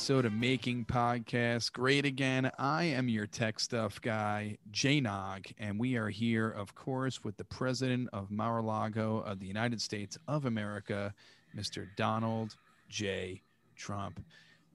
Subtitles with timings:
[0.00, 2.50] to episode of Making Podcasts Great Again.
[2.58, 7.36] I am your tech stuff guy, Jay Nog, and we are here, of course, with
[7.36, 11.12] the president of Mar-a-Lago of the United States of America,
[11.54, 11.86] Mr.
[11.96, 12.56] Donald
[12.88, 13.42] J.
[13.76, 14.24] Trump.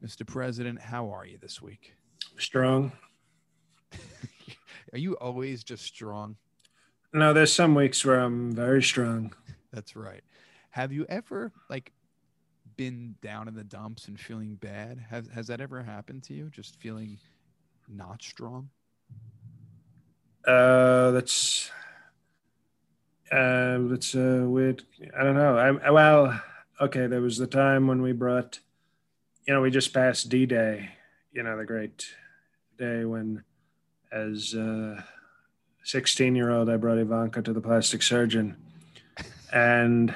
[0.05, 0.27] Mr.
[0.27, 1.95] President, how are you this week?
[2.37, 2.91] Strong.
[4.93, 6.35] are you always just strong?
[7.13, 9.33] No, there's some weeks where I'm very strong.
[9.73, 10.21] That's right.
[10.69, 11.93] Have you ever like
[12.77, 14.99] been down in the dumps and feeling bad?
[15.09, 16.49] Has has that ever happened to you?
[16.49, 17.17] Just feeling
[17.87, 18.69] not strong?
[20.47, 21.71] Uh, that's
[23.31, 24.83] uh, that's uh, weird.
[25.17, 25.57] I don't know.
[25.57, 26.41] I well,
[26.79, 27.07] okay.
[27.07, 28.59] There was the time when we brought,
[29.47, 30.89] you know, we just passed D Day.
[31.31, 32.07] You know, the great
[32.77, 33.43] day when,
[34.11, 35.03] as a
[35.83, 38.55] sixteen-year-old, I brought Ivanka to the plastic surgeon,
[39.51, 40.13] and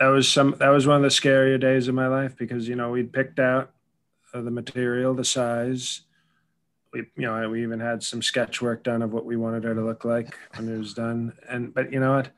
[0.00, 2.76] that was some that was one of the scarier days of my life because you
[2.76, 3.72] know we'd picked out
[4.34, 6.02] uh, the material the size.
[6.92, 9.74] We you know we even had some sketch work done of what we wanted her
[9.74, 11.32] to look like when it was done.
[11.48, 12.30] And but you know what?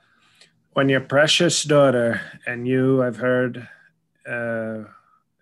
[0.72, 3.68] When your precious daughter and you i've heard
[4.26, 4.84] uh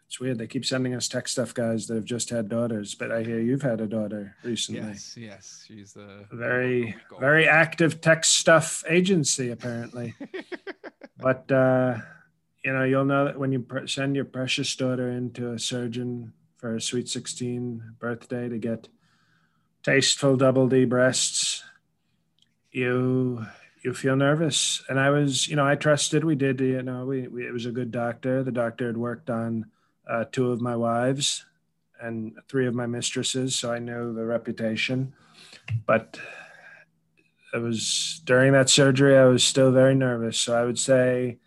[0.07, 3.13] it's weird they keep sending us tech stuff guys that have just had daughters but
[3.13, 4.81] i hear you've had a daughter recently.
[4.81, 10.15] Yes yes she's a very very active tech stuff agency apparently
[11.21, 11.99] but uh,
[12.65, 16.77] you know, you'll know that when you send your precious daughter into a surgeon for
[16.77, 18.89] a sweet 16 birthday to get
[19.83, 21.65] tasteful double D breasts,
[22.73, 23.47] you
[23.83, 24.83] you feel nervous.
[24.89, 26.25] And I was, you know, I trusted.
[26.25, 28.43] We did, you know, we, we it was a good doctor.
[28.43, 29.67] The doctor had worked on
[30.09, 31.47] uh, two of my wives
[32.01, 35.15] and three of my mistresses, so I knew the reputation.
[35.87, 36.19] But
[37.53, 40.39] it was during that surgery, I was still very nervous.
[40.39, 41.39] So I would say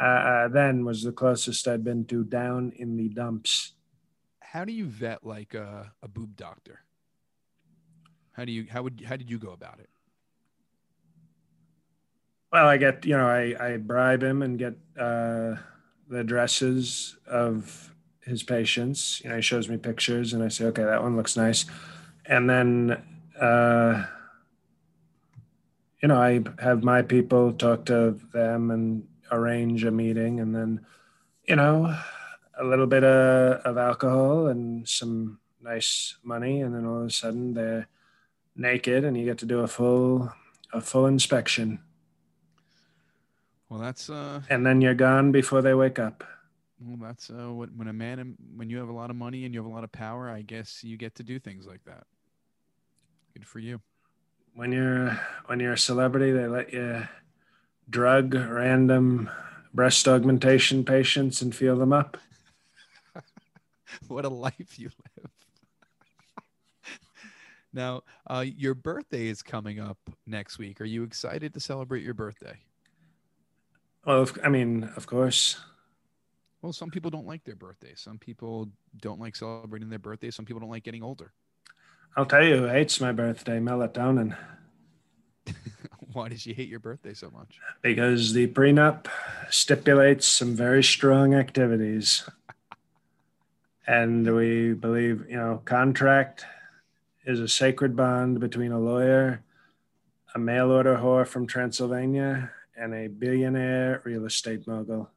[0.00, 3.72] uh, uh, then was the closest I'd been to down in the dumps.
[4.40, 6.80] How do you vet like a, a boob doctor?
[8.32, 9.90] How do you how would how did you go about it?
[12.52, 15.56] Well, I get you know I I bribe him and get uh,
[16.08, 17.92] the addresses of
[18.24, 19.20] his patients.
[19.22, 21.66] You know, he shows me pictures and I say, okay, that one looks nice,
[22.26, 23.02] and then.
[23.38, 24.04] Uh,
[26.02, 30.86] you know, I have my people talk to them and arrange a meeting, and then,
[31.44, 31.96] you know,
[32.58, 37.10] a little bit of, of alcohol and some nice money, and then all of a
[37.10, 37.86] sudden they're
[38.56, 40.32] naked, and you get to do a full
[40.72, 41.80] a full inspection.
[43.68, 44.42] Well, that's uh.
[44.48, 46.24] And then you're gone before they wake up.
[46.80, 49.52] Well, that's uh, what when a man when you have a lot of money and
[49.52, 52.04] you have a lot of power, I guess you get to do things like that.
[53.34, 53.80] Good for you
[54.54, 57.06] when you're when you're a celebrity, they let you
[57.88, 59.28] drug random
[59.74, 62.18] breast augmentation patients and feel them up.
[64.08, 65.30] what a life you live.
[67.72, 70.80] now, uh, your birthday is coming up next week.
[70.80, 72.58] Are you excited to celebrate your birthday?
[74.04, 75.58] Well, I mean, of course.
[76.62, 77.92] Well, some people don't like their birthday.
[77.94, 78.68] Some people
[79.00, 80.30] don't like celebrating their birthday.
[80.30, 81.32] Some people don't like getting older.
[82.16, 84.36] I'll tell you who hates my birthday, melatonin.
[86.12, 87.60] Why does she hate your birthday so much?
[87.82, 89.06] Because the prenup
[89.48, 92.28] stipulates some very strong activities.
[93.86, 96.44] and we believe, you know, contract
[97.24, 99.42] is a sacred bond between a lawyer,
[100.34, 105.10] a mail order whore from Transylvania, and a billionaire real estate mogul.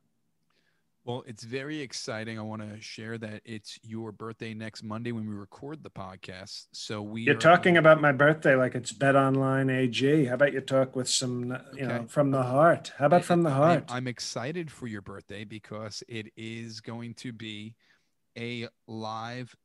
[1.06, 2.40] Well, it's very exciting.
[2.40, 6.68] I want to share that it's your birthday next Monday when we record the podcast.
[6.72, 10.26] So we You're talking um, about my birthday like it's Bet Online AG.
[10.26, 11.98] How about you talk with some, uh, you okay.
[12.00, 12.94] know, from the heart?
[12.98, 13.84] How about from the heart?
[13.90, 17.76] I'm excited for your birthday because it is going to be
[18.38, 19.56] a live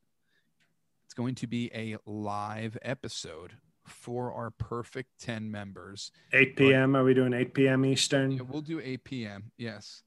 [1.05, 3.55] it's going to be a live episode
[3.87, 6.12] for our perfect 10 members.
[6.34, 6.94] 8 p.m.
[6.94, 7.87] Are we doing 8 p.m.
[7.87, 8.32] Eastern?
[8.32, 9.50] Yeah, we'll do 8 p.m.
[9.56, 10.02] Yes.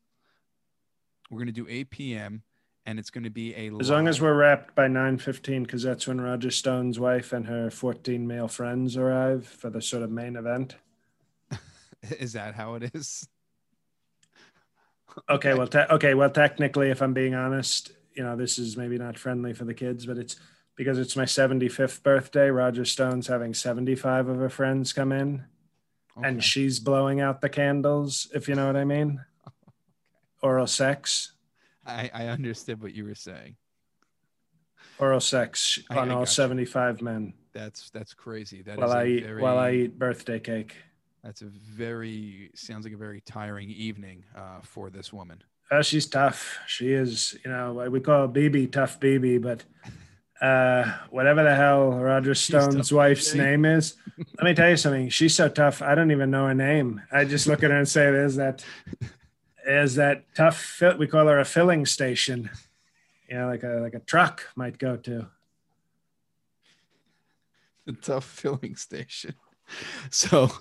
[1.31, 2.43] We're going to do 8 p.m.
[2.85, 6.05] and it's going to be a as long as we're wrapped by 9:15 because that's
[6.05, 10.35] when Roger Stone's wife and her 14 male friends arrive for the sort of main
[10.35, 10.75] event.
[12.19, 13.29] is that how it is?
[15.29, 18.97] okay, well, te- okay, well, technically, if I'm being honest, you know, this is maybe
[18.97, 20.35] not friendly for the kids, but it's
[20.75, 22.49] because it's my 75th birthday.
[22.49, 25.45] Roger Stone's having 75 of her friends come in,
[26.17, 26.27] okay.
[26.27, 28.29] and she's blowing out the candles.
[28.35, 29.21] If you know what I mean
[30.41, 31.33] oral sex.
[31.85, 33.55] I, I understood what you were saying.
[34.99, 37.05] Oral sex on I all 75 you.
[37.05, 37.33] men.
[37.53, 38.61] That's that's crazy.
[38.61, 40.75] That while I eat very, while I eat birthday cake.
[41.23, 45.43] That's a very sounds like a very tiring evening uh, for this woman.
[45.69, 46.59] Oh, she's tough.
[46.67, 49.63] She is, you know, we call BB tough BB, but
[50.41, 55.09] uh, whatever the hell Roger Stone's wife's name is, let me tell you something.
[55.09, 55.81] She's so tough.
[55.81, 57.01] I don't even know her name.
[57.11, 58.65] I just look at her and say, "There's that,
[59.65, 62.49] there's that tough." Fill, we call her a filling station.
[63.29, 65.27] You know, like a like a truck might go to.
[67.85, 69.35] The tough filling station.
[70.09, 70.51] So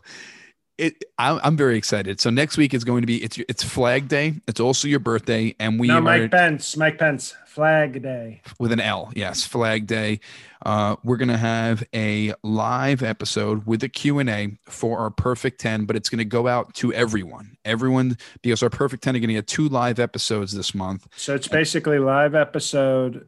[0.80, 2.20] it, I'm, very excited.
[2.20, 4.40] So next week is going to be it's it's Flag Day.
[4.48, 6.76] It's also your birthday, and we no Mike are, Pence.
[6.76, 7.34] Mike Pence.
[7.50, 9.10] Flag Day with an L.
[9.16, 10.20] Yes, Flag Day.
[10.64, 15.96] Uh, we're gonna have a live episode with a Q&A for our Perfect Ten, but
[15.96, 17.56] it's gonna go out to everyone.
[17.64, 21.08] Everyone, because our Perfect Ten are gonna get two live episodes this month.
[21.16, 23.26] So it's basically live episode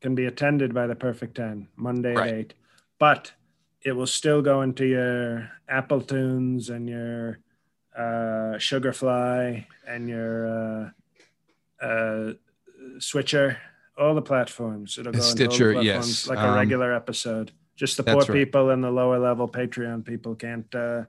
[0.00, 2.28] can be attended by the Perfect Ten Monday right.
[2.28, 2.54] at eight,
[2.98, 3.30] but
[3.82, 7.38] it will still go into your Apple Tunes and your
[7.96, 10.92] uh, Sugarfly and your
[11.80, 12.32] uh, uh,
[13.00, 13.58] Switcher,
[13.98, 14.98] all the platforms.
[14.98, 17.52] It'll go Stitcher, yes, like a um, regular episode.
[17.76, 18.30] Just the poor right.
[18.30, 20.72] people and the lower level Patreon people can't.
[20.74, 21.04] Uh,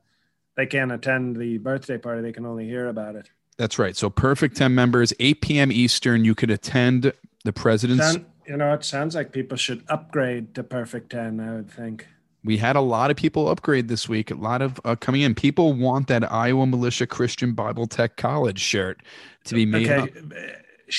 [0.58, 2.22] they can't attend the birthday party.
[2.22, 3.30] They can only hear about it.
[3.58, 3.96] That's right.
[3.96, 5.72] So perfect 10 members, 8 p.m.
[5.72, 6.26] Eastern.
[6.26, 8.12] You could attend the president's.
[8.12, 12.08] Sound, you know, it sounds like people should upgrade to perfect 10, I would think
[12.44, 14.32] we had a lot of people upgrade this week.
[14.32, 15.36] A lot of uh, coming in.
[15.36, 19.02] People want that Iowa Militia Christian Bible Tech College shirt
[19.46, 19.90] to be made.
[19.90, 20.20] Okay,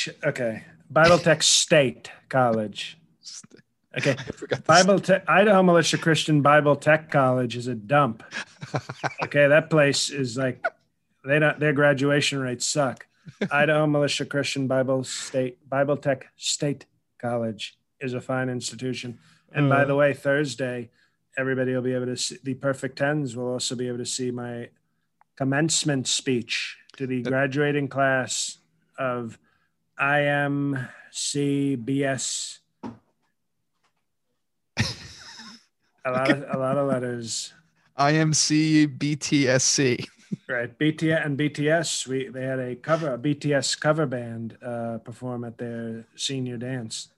[0.08, 0.14] up.
[0.24, 0.64] okay.
[0.92, 2.98] Bible Tech State College.
[3.96, 4.16] Okay,
[4.66, 8.22] Bible Tech Idaho Militia Christian Bible Tech College is a dump.
[9.24, 10.64] okay, that place is like
[11.24, 13.06] they don't their graduation rates suck.
[13.50, 16.86] Idaho Militia Christian Bible State Bible Tech State
[17.18, 19.18] College is a fine institution.
[19.52, 20.90] And uh, by the way, Thursday
[21.36, 24.30] everybody will be able to see the perfect tens will also be able to see
[24.30, 24.68] my
[25.36, 28.58] commencement speech to the graduating class
[28.98, 29.38] of
[30.02, 30.88] IMCBS.
[36.04, 37.54] a lot of a lot of letters.
[37.96, 40.04] IMC BTSC.
[40.48, 42.08] Right, BTS and BTS.
[42.08, 47.10] We they had a cover a BTS cover band uh, perform at their senior dance.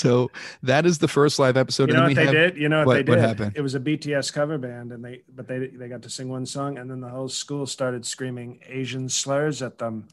[0.00, 0.30] So
[0.62, 1.90] that is the first live episode.
[1.90, 2.56] You know what they have, did?
[2.56, 3.08] You know what, what, they did?
[3.10, 3.52] What happened?
[3.54, 6.46] It was a BTS cover band, and they but they they got to sing one
[6.46, 10.08] song, and then the whole school started screaming Asian slurs at them,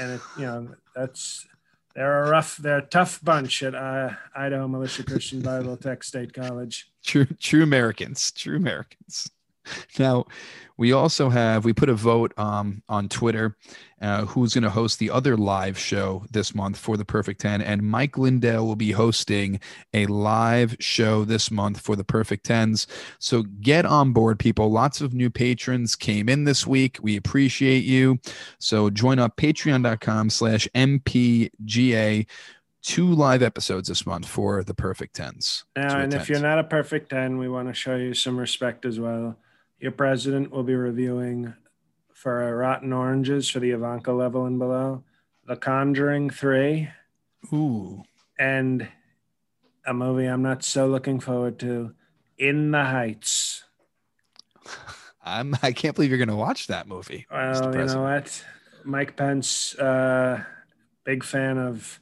[0.00, 1.46] and it, you know that's
[1.94, 6.32] they're a rough, they're a tough bunch at uh, Idaho Militia Christian Bible Tech State
[6.32, 6.90] College.
[7.04, 9.30] True, true Americans, true Americans.
[9.98, 10.26] Now,
[10.76, 13.56] we also have we put a vote um, on Twitter
[14.00, 17.62] uh, who's going to host the other live show this month for the Perfect Ten,
[17.62, 19.60] and Mike Lindell will be hosting
[19.94, 22.86] a live show this month for the Perfect Tens.
[23.18, 24.70] So get on board, people.
[24.70, 26.98] Lots of new patrons came in this week.
[27.02, 28.18] We appreciate you.
[28.58, 32.26] So join up Patreon.com/slash MPGA
[32.82, 35.64] two live episodes this month for the perfect tens.
[35.76, 38.84] Now, and if you're not a perfect 10, we want to show you some respect
[38.84, 39.36] as well.
[39.82, 41.54] Your president will be reviewing
[42.14, 45.02] for Rotten Oranges for the Ivanka level and below,
[45.44, 46.88] The Conjuring 3.
[47.52, 48.04] Ooh.
[48.38, 48.86] And
[49.84, 51.94] a movie I'm not so looking forward to,
[52.38, 53.64] In the Heights.
[55.24, 57.26] I'm I can't believe you're going to watch that movie.
[57.28, 58.44] Well, you know what?
[58.84, 60.44] Mike Pence, uh,
[61.02, 61.98] big fan of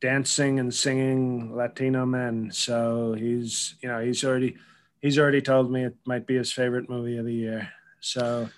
[0.00, 2.50] dancing and singing Latino men.
[2.50, 4.56] So he's, you know, he's already
[5.00, 7.68] he's already told me it might be his favorite movie of the year.
[8.00, 8.48] So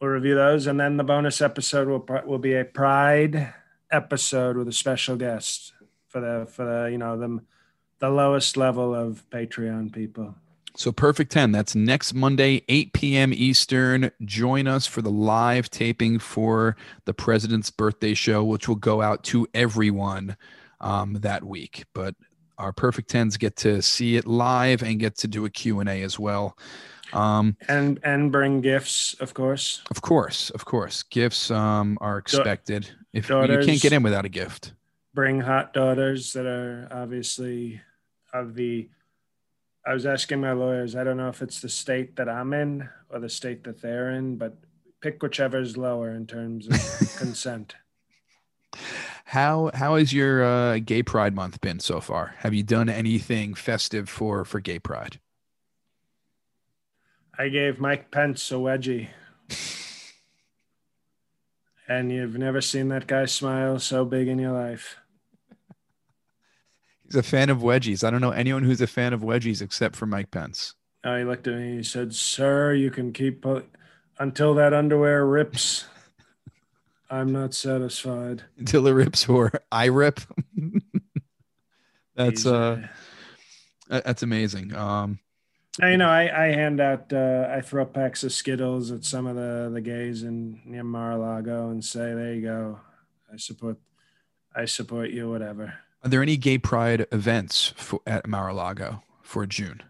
[0.00, 3.52] we'll review those, and then the bonus episode will will be a Pride
[3.90, 5.72] episode with a special guest
[6.08, 7.40] for the for the you know the
[7.98, 10.34] the lowest level of Patreon people.
[10.76, 11.50] So perfect 10.
[11.50, 13.32] That's next Monday, 8 p.m.
[13.32, 14.12] Eastern.
[14.24, 19.24] Join us for the live taping for the president's birthday show, which will go out
[19.24, 20.36] to everyone
[20.80, 21.84] um, that week.
[21.94, 22.14] But
[22.58, 26.18] our perfect tens get to see it live and get to do a q&a as
[26.18, 26.56] well.
[27.12, 29.82] Um, and and bring gifts of course.
[29.90, 31.02] Of course of course.
[31.04, 32.82] Gifts um, are expected.
[32.82, 34.74] Da- if daughters, you can't get in without a gift.
[35.14, 37.80] bring hot daughters that are obviously
[38.34, 38.88] of the
[39.86, 42.86] i was asking my lawyers i don't know if it's the state that i'm in
[43.08, 44.58] or the state that they're in but
[45.00, 46.74] pick whichever is lower in terms of
[47.16, 47.74] consent
[49.28, 52.34] how how has your uh, Gay Pride month been so far?
[52.38, 55.20] Have you done anything festive for for Gay Pride?
[57.38, 59.08] I gave Mike Pence a wedgie.
[61.88, 64.96] and you've never seen that guy smile so big in your life.
[67.04, 68.02] He's a fan of wedgies.
[68.02, 70.74] I don't know anyone who's a fan of wedgies except for Mike Pence.
[71.04, 71.76] Oh, he looked at me.
[71.76, 73.44] He said, "Sir, you can keep
[74.18, 75.84] until that underwear rips."
[77.10, 78.42] I'm not satisfied.
[78.60, 80.20] Dilla rips or I rip.
[82.14, 82.86] that's uh,
[83.88, 84.74] that's amazing.
[84.74, 85.18] Um,
[85.78, 89.26] Now, you know, I, I hand out, uh, I throw packs of Skittles at some
[89.26, 92.80] of the, the gays in near Mar-a-Lago and say, there you go.
[93.32, 93.78] I support,
[94.54, 95.74] I support you, whatever.
[96.02, 99.82] are there any gay pride events for, at Mar-a-Lago for June?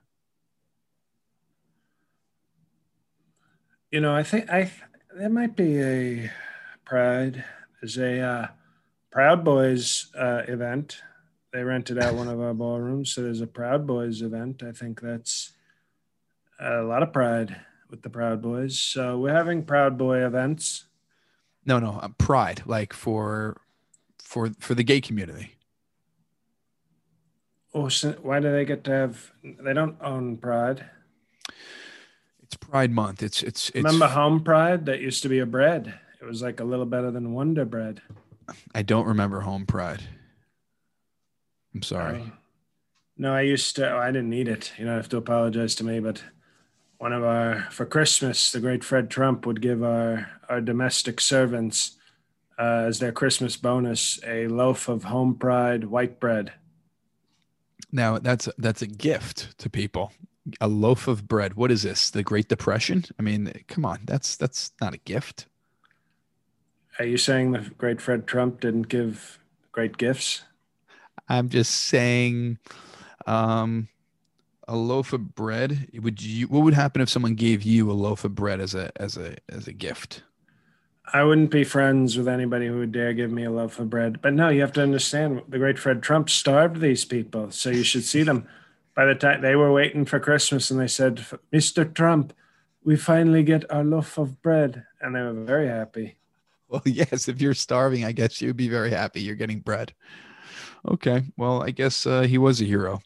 [3.90, 4.70] You know, I think I,
[5.16, 6.30] there might be a
[6.88, 7.44] pride.
[7.80, 8.46] There's a uh,
[9.10, 11.02] Proud Boys uh, event.
[11.52, 13.12] They rented out one of our ballrooms.
[13.12, 14.62] So there's a Proud Boys event.
[14.62, 15.52] I think that's
[16.58, 18.78] a lot of pride with the Proud Boys.
[18.78, 20.86] So we're having Proud Boy events.
[21.64, 23.60] No, no, uh, pride like for
[24.18, 25.56] for for the gay community.
[27.74, 29.32] Oh, so why do they get to have?
[29.42, 30.86] They don't own Pride.
[32.42, 33.22] It's Pride Month.
[33.22, 33.76] It's it's it's.
[33.76, 34.86] Remember Home Pride?
[34.86, 35.98] That used to be a bread.
[36.20, 38.02] It was like a little better than Wonder Bread.
[38.74, 40.02] I don't remember Home Pride.
[41.74, 42.22] I'm sorry.
[42.26, 42.32] Oh.
[43.16, 43.90] no, I used to.
[43.90, 44.72] Oh, I didn't need it.
[44.78, 46.22] You don't have to apologize to me, but
[46.98, 51.96] one of our for Christmas, the great Fred Trump would give our our domestic servants
[52.58, 56.52] uh, as their Christmas bonus a loaf of Home Pride white bread.
[57.92, 60.12] Now that's that's a gift to people.
[60.60, 61.54] A loaf of bread.
[61.54, 62.10] What is this?
[62.10, 63.04] The Great Depression?
[63.18, 64.00] I mean, come on.
[64.04, 65.46] That's that's not a gift.
[66.98, 69.38] Are you saying the great Fred Trump didn't give
[69.70, 70.42] great gifts?
[71.28, 72.58] I'm just saying,
[73.26, 73.88] um,
[74.66, 75.88] a loaf of bread.
[75.94, 76.46] Would you?
[76.48, 79.36] What would happen if someone gave you a loaf of bread as a as a
[79.48, 80.22] as a gift?
[81.12, 84.20] I wouldn't be friends with anybody who would dare give me a loaf of bread.
[84.20, 87.50] But no, you have to understand the great Fred Trump starved these people.
[87.50, 88.46] So you should see them.
[88.94, 91.94] By the time they were waiting for Christmas and they said, Mr.
[91.94, 92.34] Trump,
[92.84, 94.84] we finally get our loaf of bread.
[95.00, 96.17] And they were very happy.
[96.68, 97.28] Well, yes.
[97.28, 99.20] If you're starving, I guess you'd be very happy.
[99.20, 99.94] You're getting bread.
[100.86, 101.24] Okay.
[101.36, 103.00] Well, I guess uh, he was a hero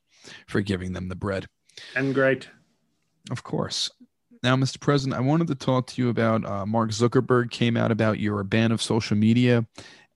[0.46, 1.46] for giving them the bread.
[1.96, 2.48] And great.
[3.30, 3.90] Of course.
[4.42, 4.80] Now, Mr.
[4.80, 8.42] President, I wanted to talk to you about uh, Mark Zuckerberg came out about your
[8.42, 9.64] ban of social media,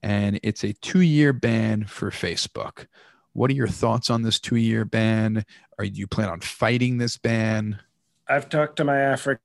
[0.02, 2.86] and it's a two-year ban for Facebook.
[3.34, 5.44] What are your thoughts on this two-year ban?
[5.78, 7.78] Are do you plan on fighting this ban?
[8.26, 9.40] I've talked to my African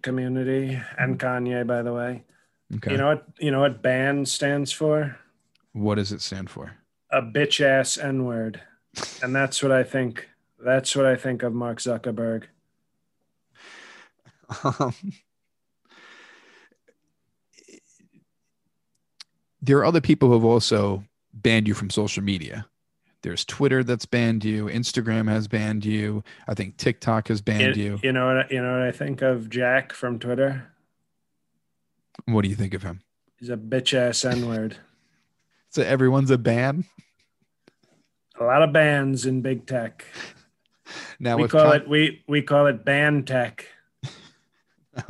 [0.00, 2.24] community and Kanye, by the way.
[2.76, 2.92] Okay.
[2.92, 5.18] You know what you know what ban stands for?
[5.72, 6.76] what does it stand for?
[7.10, 8.60] A bitch ass N word.
[9.22, 10.28] And that's what I think.
[10.62, 12.44] That's what I think of Mark Zuckerberg.
[14.64, 14.94] Um,
[19.62, 22.66] there are other people who have also banned you from social media.
[23.22, 24.66] There's Twitter that's banned you.
[24.66, 26.22] Instagram has banned you.
[26.48, 28.00] I think TikTok has banned you, you.
[28.02, 30.68] you know what you know what I think of Jack from Twitter?
[32.26, 33.00] What do you think of him?
[33.38, 34.76] He's a bitch ass N word.
[35.70, 36.84] So everyone's a ban.
[38.38, 40.04] A lot of bans in big tech.
[41.18, 43.66] Now we call Con- it we we call it ban tech.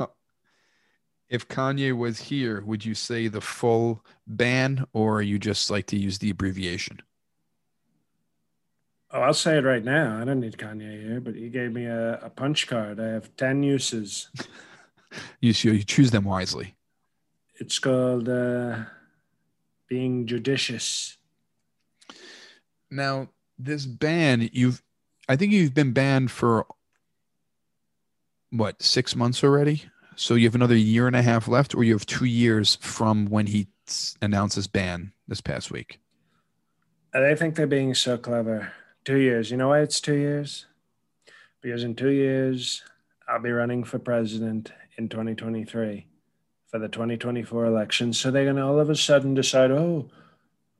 [1.29, 5.97] if Kanye was here, would you say the full ban, or you just like to
[5.97, 7.01] use the abbreviation?
[9.11, 10.19] Oh, I'll say it right now.
[10.19, 12.99] I don't need Kanye here, but he gave me a, a punch card.
[12.99, 14.29] I have 10 uses.
[15.41, 16.73] You you choose them wisely.
[17.63, 18.75] It's called uh,
[19.87, 21.17] being judicious.
[22.91, 24.83] Now, this ban, you've,
[25.29, 26.65] I think you've been banned for
[28.49, 29.85] what, six months already?
[30.17, 33.27] So you have another year and a half left, or you have two years from
[33.27, 33.67] when he
[34.21, 36.01] announced his ban this past week?
[37.13, 38.73] And I think they're being so clever.
[39.05, 39.51] Two years.
[39.51, 40.65] You know why it's two years?
[41.61, 42.83] Because in two years,
[43.25, 46.07] I'll be running for president in 2023
[46.73, 48.13] for the 2024 election.
[48.13, 50.09] So they're going to all of a sudden decide, oh,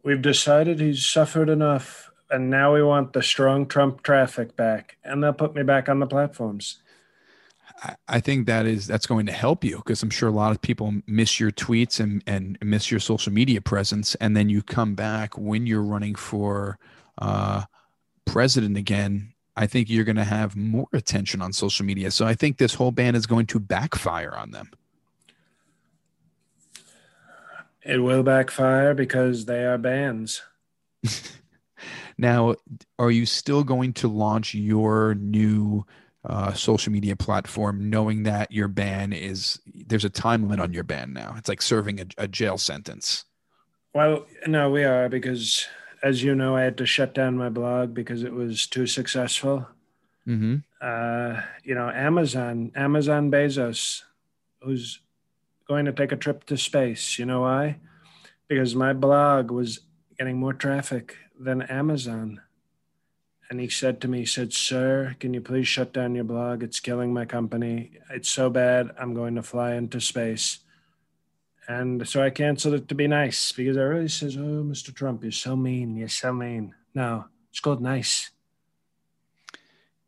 [0.01, 2.09] we've decided he's suffered enough.
[2.31, 4.97] And now we want the strong Trump traffic back.
[5.03, 6.79] And they'll put me back on the platforms.
[8.07, 10.61] I- think that is that's going to help you because I'm sure a lot of
[10.61, 14.95] people miss your tweets and and miss your social media presence, and then you come
[14.95, 16.77] back when you're running for
[17.17, 17.63] uh,
[18.25, 19.33] president again.
[19.57, 22.09] I think you're going to have more attention on social media.
[22.11, 24.69] So I think this whole ban is going to backfire on them.
[27.85, 30.41] It will backfire because they are bans.
[32.17, 32.55] Now,
[32.99, 35.85] are you still going to launch your new
[36.25, 40.83] uh, social media platform, knowing that your ban is there's a time limit on your
[40.83, 41.35] ban now?
[41.37, 43.25] It's like serving a, a jail sentence.
[43.93, 45.67] Well, no, we are because,
[46.01, 49.67] as you know, I had to shut down my blog because it was too successful.
[50.27, 50.57] Mm-hmm.
[50.81, 54.01] Uh, you know, Amazon, Amazon Bezos,
[54.61, 54.99] who's
[55.67, 57.17] going to take a trip to space.
[57.17, 57.77] You know why?
[58.47, 59.81] Because my blog was
[60.17, 62.41] getting more traffic than Amazon.
[63.49, 66.63] And he said to me, he said, Sir, can you please shut down your blog?
[66.63, 67.91] It's killing my company.
[68.09, 68.91] It's so bad.
[68.99, 70.59] I'm going to fly into space.
[71.67, 74.93] And so I canceled it to be nice because everybody says, Oh, Mr.
[74.93, 75.95] Trump, you're so mean.
[75.95, 76.75] You're so mean.
[76.93, 78.31] No, it's called nice.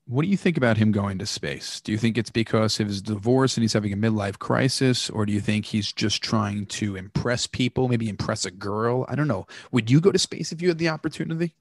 [0.08, 1.82] What do you think about him going to space?
[1.82, 5.26] Do you think it's because of his divorce and he's having a midlife crisis, or
[5.26, 9.06] do you think he's just trying to impress people, maybe impress a girl?
[9.10, 9.48] I don't know.
[9.72, 11.56] Would you go to space if you had the opportunity?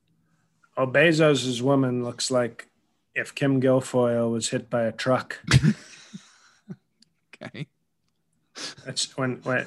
[0.76, 2.68] Oh, Bezos' woman looks like
[3.14, 5.38] if Kim Guilfoyle was hit by a truck.
[7.42, 7.66] okay.
[8.84, 9.66] That's when when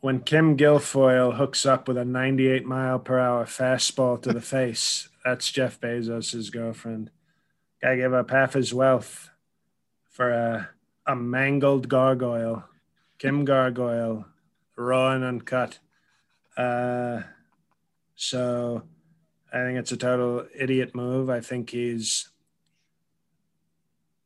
[0.00, 5.08] when Kim Guilfoyle hooks up with a 98 mile per hour fastball to the face.
[5.24, 7.10] That's Jeff Bezos's girlfriend.
[7.84, 9.28] Guy gave up half his wealth
[10.08, 10.70] for a,
[11.04, 12.64] a mangled gargoyle,
[13.18, 14.24] Kim Gargoyle,
[14.74, 15.80] raw and uncut.
[16.56, 17.20] Uh,
[18.16, 18.84] so
[19.52, 21.28] I think it's a total idiot move.
[21.28, 22.30] I think he's,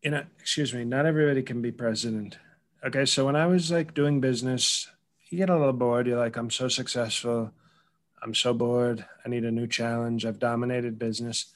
[0.05, 2.39] you know, excuse me, not everybody can be president.
[2.87, 4.87] Okay, so when I was like doing business,
[5.31, 6.07] you get a little bored.
[6.07, 7.51] You're like, I'm so successful.
[8.23, 9.05] I'm so bored.
[9.27, 10.25] I need a new challenge.
[10.25, 11.47] I've dominated business.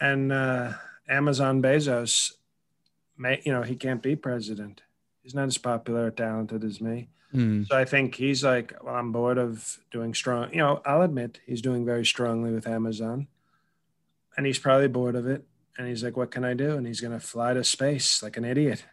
[0.00, 0.74] And, uh,
[1.08, 2.32] Amazon Bezos,
[3.16, 4.82] may, you know, he can't be president.
[5.22, 7.08] He's not as popular or talented as me.
[7.34, 7.66] Mm.
[7.66, 10.50] So I think he's like, well, I'm bored of doing strong.
[10.52, 13.28] You know, I'll admit he's doing very strongly with Amazon,
[14.36, 15.44] and he's probably bored of it.
[15.78, 16.76] And he's like, what can I do?
[16.76, 18.84] And he's going to fly to space like an idiot.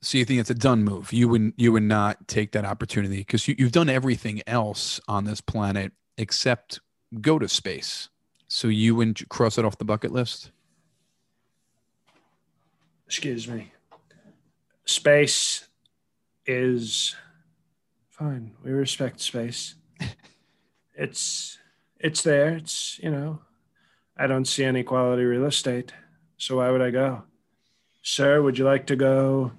[0.00, 1.12] So you think it's a done move?
[1.12, 5.24] You wouldn't you would not take that opportunity because you, you've done everything else on
[5.24, 6.80] this planet except
[7.20, 8.10] go to space.
[8.48, 10.50] So you wouldn't cross it off the bucket list?
[13.06, 13.72] Excuse me.
[14.84, 15.66] Space
[16.46, 17.14] is
[18.10, 18.52] fine.
[18.62, 19.74] We respect space.
[20.94, 21.58] it's
[21.98, 22.50] it's there.
[22.56, 23.40] It's you know,
[24.16, 25.92] I don't see any quality real estate.
[26.36, 27.24] So why would I go?
[28.02, 29.52] Sir, would you like to go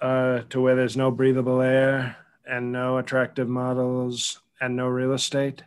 [0.00, 2.16] uh, to where there's no breathable air
[2.48, 5.62] and no attractive models and no real estate?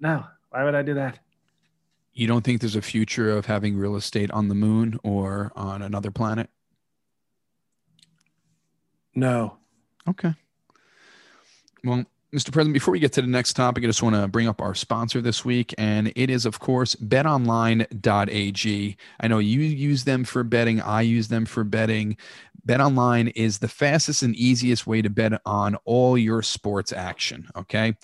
[0.00, 0.24] No.
[0.50, 1.18] Why would I do that?
[2.14, 5.82] You don't think there's a future of having real estate on the moon or on
[5.82, 6.50] another planet?
[9.14, 9.58] No.
[10.08, 10.34] Okay.
[11.84, 12.50] Well, Mr.
[12.50, 14.74] President, before we get to the next topic, I just want to bring up our
[14.74, 18.96] sponsor this week, and it is, of course, betonline.ag.
[19.20, 22.16] I know you use them for betting, I use them for betting.
[22.66, 27.48] BetOnline is the fastest and easiest way to bet on all your sports action.
[27.56, 27.96] Okay.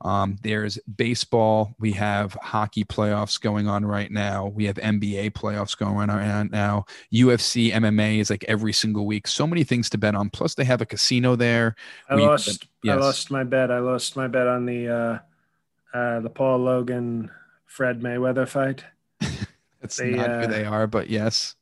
[0.00, 1.74] Um, there's baseball.
[1.78, 4.46] We have hockey playoffs going on right now.
[4.46, 6.84] We have NBA playoffs going on right now.
[7.12, 9.26] UFC, MMA is like every single week.
[9.26, 10.30] So many things to bet on.
[10.30, 11.74] Plus, they have a casino there.
[12.08, 12.66] I lost.
[12.82, 12.94] Yes.
[12.94, 13.70] I lost my bet.
[13.70, 17.30] I lost my bet on the uh, uh, the Paul Logan
[17.66, 18.84] Fred Mayweather fight.
[19.80, 21.54] That's they, not uh, who they are, but yes.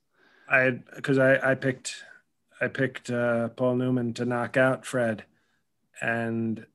[0.49, 2.05] I because I I picked
[2.61, 5.25] I picked uh, Paul Newman to knock out Fred,
[6.01, 6.67] and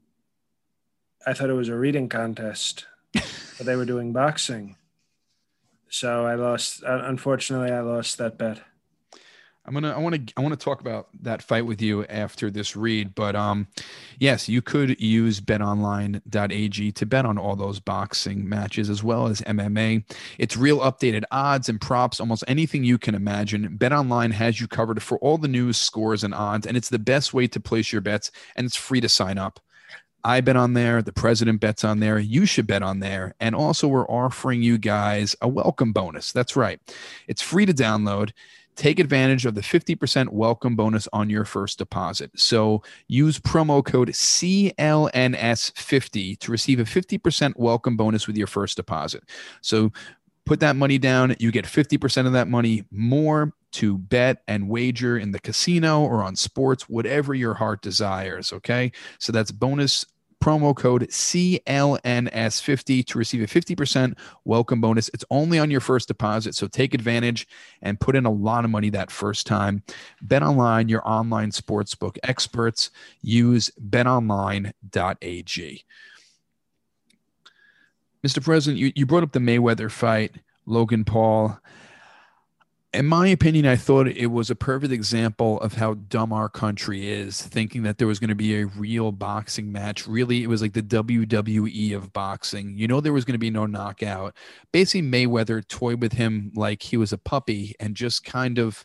[1.26, 4.78] I thought it was a reading contest, but they were doing boxing.
[5.90, 6.84] So I lost.
[6.84, 8.62] Uh, unfortunately, I lost that bet.
[9.66, 9.92] I'm gonna.
[9.92, 10.34] I want to.
[10.38, 13.14] I want to talk about that fight with you after this read.
[13.14, 13.68] But um,
[14.18, 19.42] yes, you could use BetOnline.ag to bet on all those boxing matches as well as
[19.42, 20.06] MMA.
[20.38, 23.78] It's real updated odds and props, almost anything you can imagine.
[23.78, 27.34] BetOnline has you covered for all the news, scores, and odds, and it's the best
[27.34, 29.60] way to place your bets, and it's free to sign up.
[30.24, 31.02] I bet on there.
[31.02, 32.20] The president bets on there.
[32.20, 33.34] You should bet on there.
[33.40, 36.32] And also, we're offering you guys a welcome bonus.
[36.32, 36.80] That's right.
[37.28, 38.32] It's free to download.
[38.76, 42.32] Take advantage of the 50% welcome bonus on your first deposit.
[42.36, 49.26] So use promo code CLNS50 to receive a 50% welcome bonus with your first deposit.
[49.62, 49.92] So
[50.46, 51.36] put that money down.
[51.40, 56.24] You get 50% of that money more to bet and wager in the casino or
[56.24, 58.52] on sports, whatever your heart desires.
[58.54, 58.92] Okay.
[59.20, 60.06] So that's bonus
[60.42, 65.10] promo code CLNS50 to receive a 50% welcome bonus.
[65.14, 67.48] It's only on your first deposit, so take advantage
[67.82, 69.84] and put in a lot of money that first time.
[70.22, 72.90] Bet online, your online sportsbook experts.
[73.22, 74.74] Use betonline.ag.
[78.26, 78.44] Mr.
[78.44, 81.58] President, you, you brought up the Mayweather fight, Logan Paul
[82.94, 87.08] in my opinion, I thought it was a perfect example of how dumb our country
[87.12, 90.08] is, thinking that there was going to be a real boxing match.
[90.08, 92.76] Really, it was like the WWE of boxing.
[92.78, 94.36] You know, there was going to be no knockout.
[94.72, 98.84] Basically, Mayweather toyed with him like he was a puppy and just kind of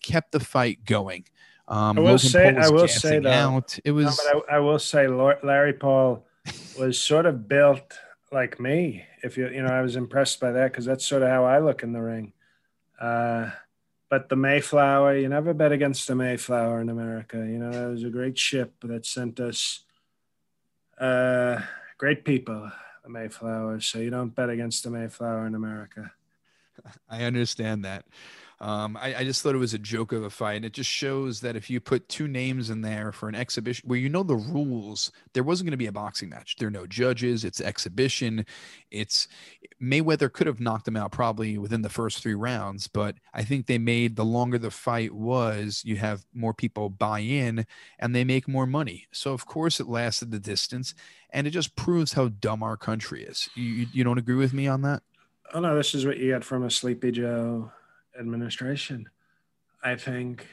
[0.00, 1.24] kept the fight going.
[1.66, 3.78] Um, I will Logan say- I will say that- out.
[3.84, 6.24] It No, was but I, I will say Larry Paul
[6.78, 7.94] was sort of built
[8.32, 9.04] like me.
[9.24, 11.58] If you you know, I was impressed by that because that's sort of how I
[11.58, 12.32] look in the ring.
[13.00, 13.50] Uh,
[14.10, 17.38] but the Mayflower, you never bet against the Mayflower in America.
[17.38, 19.84] You know, that was a great ship that sent us
[20.98, 21.60] uh,
[21.96, 22.70] great people,
[23.04, 23.80] the Mayflower.
[23.80, 26.12] So you don't bet against the Mayflower in America.
[27.08, 28.04] I understand that.
[28.60, 30.56] Um, I, I just thought it was a joke of a fight.
[30.56, 33.88] And it just shows that if you put two names in there for an exhibition
[33.88, 36.56] where you know the rules, there wasn't going to be a boxing match.
[36.56, 37.44] There are no judges.
[37.44, 38.44] It's exhibition.
[38.90, 39.28] It's
[39.82, 43.66] Mayweather could have knocked him out probably within the first three rounds, but I think
[43.66, 47.64] they made the longer the fight was, you have more people buy in
[47.98, 49.06] and they make more money.
[49.10, 50.94] So of course it lasted the distance,
[51.30, 53.48] and it just proves how dumb our country is.
[53.54, 55.02] You you, you don't agree with me on that?
[55.54, 57.72] Oh no, this is what you get from a Sleepy Joe
[58.20, 59.08] administration.
[59.82, 60.46] I think.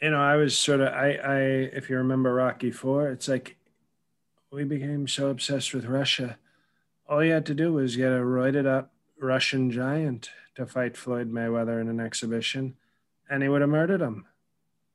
[0.00, 1.40] You know, I was sort of I I
[1.72, 3.56] if you remember Rocky Four, it's like
[4.50, 6.38] we became so obsessed with Russia.
[7.08, 11.32] All you had to do was get a roided up Russian giant to fight Floyd
[11.32, 12.74] Mayweather in an exhibition,
[13.30, 14.26] and he would have murdered him.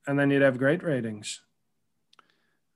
[0.06, 1.42] And then you'd have great ratings.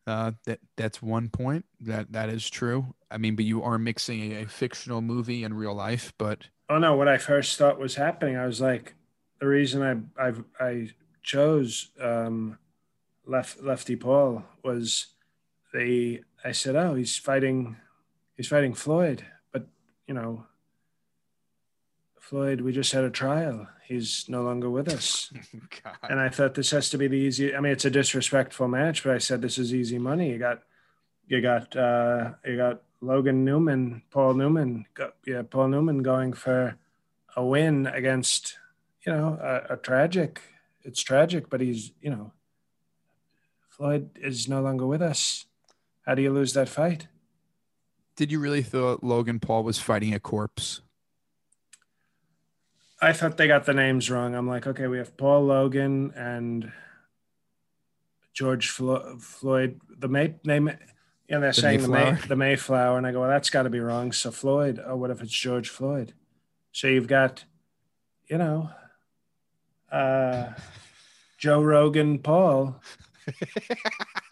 [0.08, 1.66] Uh, that that's one point.
[1.80, 2.96] That that is true.
[3.10, 6.14] I mean, but you are mixing a, a fictional movie and real life.
[6.18, 6.96] But Oh no!
[6.96, 8.94] What I first thought was happening, I was like,
[9.42, 10.90] the reason I I I
[11.22, 12.60] chose um,
[13.26, 15.08] left Lefty Paul was
[15.74, 17.76] the I said, oh, he's fighting,
[18.38, 19.68] he's fighting Floyd, but
[20.08, 20.46] you know,
[22.18, 23.68] Floyd, we just had a trial.
[23.86, 25.34] He's no longer with us,
[25.84, 27.54] God, and I thought this has to be the easy.
[27.54, 30.32] I mean, it's a disrespectful match, but I said this is easy money.
[30.32, 30.62] You got,
[31.28, 36.78] you got, uh, you got Logan Newman, Paul Newman, go, yeah, Paul Newman going for
[37.36, 38.58] a win against,
[39.06, 40.42] you know, a, a tragic.
[40.84, 42.32] It's tragic, but he's, you know,
[43.70, 45.46] Floyd is no longer with us.
[46.06, 47.08] How do you lose that fight?
[48.22, 50.82] did you really thought Logan Paul was fighting a corpse?
[53.02, 54.36] I thought they got the names wrong.
[54.36, 56.72] I'm like, okay, we have Paul Logan and
[58.32, 59.82] George Flo- Floyd.
[59.98, 60.70] The May name,
[61.32, 62.28] yeah, they're The saying the, May, Mayflower?
[62.28, 64.12] the Mayflower, and I go, well, that's got to be wrong.
[64.12, 64.82] So Floyd.
[64.86, 66.14] Oh, what if it's George Floyd?
[66.74, 67.46] So you've got,
[68.28, 68.70] you know,
[69.92, 70.50] uh,
[71.38, 72.82] Joe Rogan, Paul,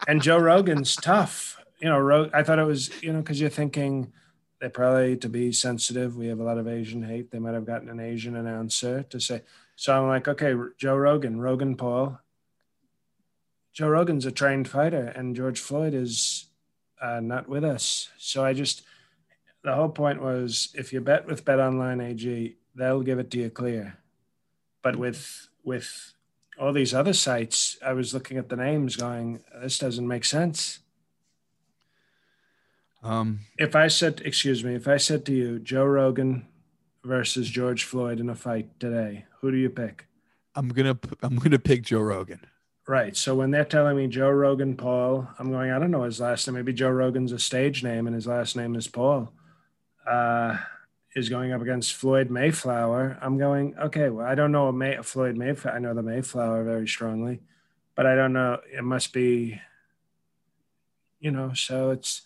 [0.07, 1.57] and Joe Rogan's tough.
[1.79, 4.11] You know, Ro- I thought it was, you know, because you're thinking
[4.59, 6.17] they probably to be sensitive.
[6.17, 7.31] We have a lot of Asian hate.
[7.31, 9.41] They might have gotten an Asian announcer to say.
[9.77, 12.19] So I'm like, okay, Joe Rogan, Rogan Paul.
[13.71, 16.48] Joe Rogan's a trained fighter, and George Floyd is
[17.01, 18.09] uh, not with us.
[18.17, 18.83] So I just,
[19.63, 23.37] the whole point was, if you bet with Bet Online AG, they'll give it to
[23.39, 23.97] you clear.
[24.81, 26.13] But with with
[26.57, 30.79] all these other sites, I was looking at the names, going, this doesn't make sense.
[33.01, 36.47] Um, If I said, excuse me, if I said to you, Joe Rogan
[37.03, 40.07] versus George Floyd in a fight today, who do you pick?
[40.55, 42.41] I'm gonna I'm gonna pick Joe Rogan.
[42.89, 43.15] Right.
[43.15, 46.47] So when they're telling me Joe Rogan Paul, I'm going, I don't know his last
[46.47, 46.55] name.
[46.55, 49.31] Maybe Joe Rogan's a stage name and his last name is Paul.
[50.09, 50.57] Uh,
[51.15, 53.19] is going up against Floyd Mayflower.
[53.21, 55.75] I'm going, okay, well, I don't know a May, Floyd Mayflower.
[55.75, 57.41] I know the Mayflower very strongly,
[57.93, 58.57] but I don't know.
[58.75, 59.61] It must be,
[61.19, 62.23] you know, so it's,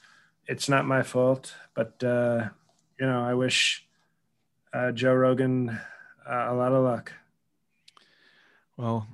[0.47, 2.47] it's not my fault, but, uh,
[2.97, 3.85] you know, I wish
[4.71, 5.77] uh, Joe Rogan
[6.25, 7.11] uh, a lot of luck.
[8.77, 9.12] Well,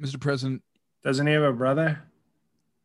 [0.00, 0.20] Mr.
[0.20, 0.62] President,
[1.02, 2.02] Doesn't he have a brother?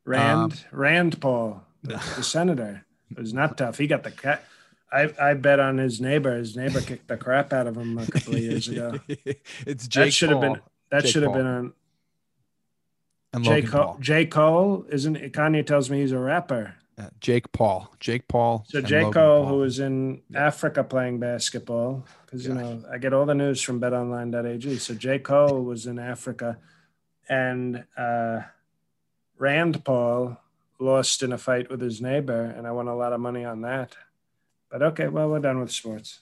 [0.05, 2.85] Rand, Rand Paul, the, the senator.
[3.11, 3.77] It was not tough.
[3.77, 4.43] He got the cat.
[4.91, 6.35] I, I bet on his neighbor.
[6.35, 8.99] His neighbor kicked the crap out of him a couple of years ago.
[9.07, 11.73] it's Jake that should have been that should have been on
[13.33, 13.49] and J.
[13.51, 13.83] Logan Cole.
[13.83, 13.97] Paul.
[13.99, 14.25] J.
[14.25, 16.75] Cole isn't Kanye tells me he's a rapper.
[16.97, 17.93] Uh, Jake Paul.
[17.99, 18.65] Jake Paul.
[18.67, 19.45] So Jake Cole, Paul.
[19.45, 23.79] who was in Africa playing basketball, because you know I get all the news from
[23.79, 24.77] BetOnline.ag.
[24.79, 26.57] So Jake Cole was in Africa,
[27.29, 28.41] and uh,
[29.37, 30.37] Rand Paul
[30.79, 33.61] lost in a fight with his neighbor, and I won a lot of money on
[33.61, 33.95] that.
[34.71, 36.19] But okay, well we're done with sports.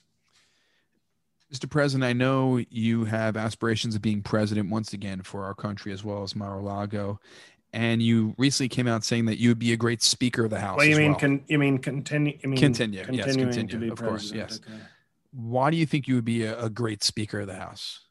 [1.54, 1.70] Mr.
[1.70, 6.04] President, I know you have aspirations of being president once again for our country as
[6.04, 7.22] well as Mar-a-Lago.
[7.72, 10.60] And you recently came out saying that you would be a great speaker of the
[10.60, 10.78] House.
[10.78, 11.20] Well, you mean well.
[11.20, 12.38] con- you mean continue?
[12.42, 14.52] You mean Continue, yes, continue, to be of course, president?
[14.52, 14.60] yes.
[14.66, 14.84] Okay.
[15.32, 18.07] Why do you think you would be a, a great speaker of the House?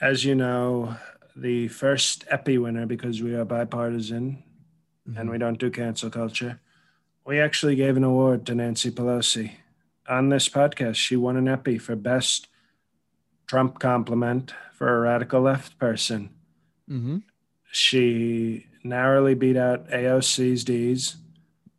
[0.00, 0.96] As you know,
[1.34, 4.42] the first Epi winner, because we are bipartisan
[5.16, 6.60] and we don't do cancel culture,
[7.24, 9.52] we actually gave an award to Nancy Pelosi
[10.08, 10.96] on this podcast.
[10.96, 12.48] She won an Epi for best
[13.46, 16.30] Trump compliment for a radical left person.
[16.90, 17.18] Mm-hmm.
[17.72, 21.16] She narrowly beat out AOC's D's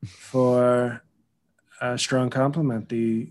[0.05, 1.01] for
[1.81, 2.89] a strong compliment.
[2.89, 3.29] The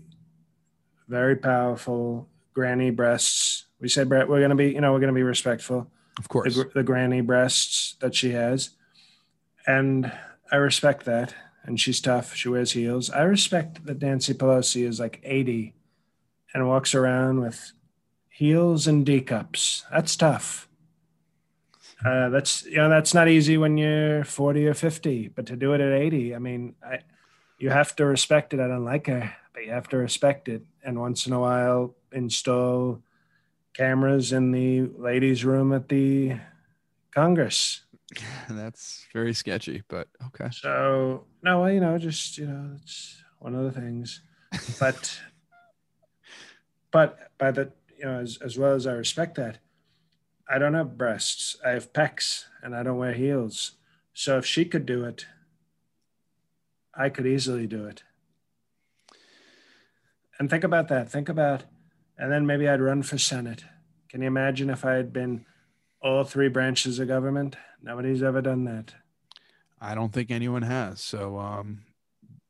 [1.07, 3.66] very powerful granny breasts.
[3.79, 5.91] We said Brett, we're going to be, you know, we're going to be respectful.
[6.17, 6.55] Of course.
[6.55, 8.71] The, the granny breasts that she has.
[9.67, 10.11] And
[10.51, 11.35] I respect that.
[11.63, 12.33] And she's tough.
[12.33, 13.09] She wears heels.
[13.09, 15.73] I respect that Nancy Pelosi is like 80
[16.53, 17.73] and walks around with
[18.29, 19.83] heels and D cups.
[19.91, 20.67] That's tough.
[22.05, 25.73] Uh, that's you know that's not easy when you're 40 or 50, but to do
[25.73, 26.99] it at 80, I mean, I
[27.57, 28.59] you have to respect it.
[28.59, 30.63] I don't like her, but you have to respect it.
[30.83, 33.01] And once in a while, install
[33.77, 36.37] cameras in the ladies' room at the
[37.11, 37.81] Congress.
[38.49, 40.49] That's very sketchy, but okay.
[40.51, 44.21] So no, well, you know, just you know, it's one of the things.
[44.79, 45.19] But
[46.91, 49.59] but by the you know, as as well as I respect that,
[50.49, 51.57] I don't have breasts.
[51.65, 53.73] I have pecs, and I don't wear heels.
[54.13, 55.27] So if she could do it,
[56.95, 58.03] I could easily do it.
[60.39, 61.09] And think about that.
[61.09, 61.63] Think about,
[62.17, 63.63] and then maybe I'd run for Senate.
[64.09, 65.45] Can you imagine if I had been
[66.01, 67.55] all three branches of government?
[67.81, 68.93] Nobody's ever done that.
[69.79, 71.01] I don't think anyone has.
[71.01, 71.81] So um,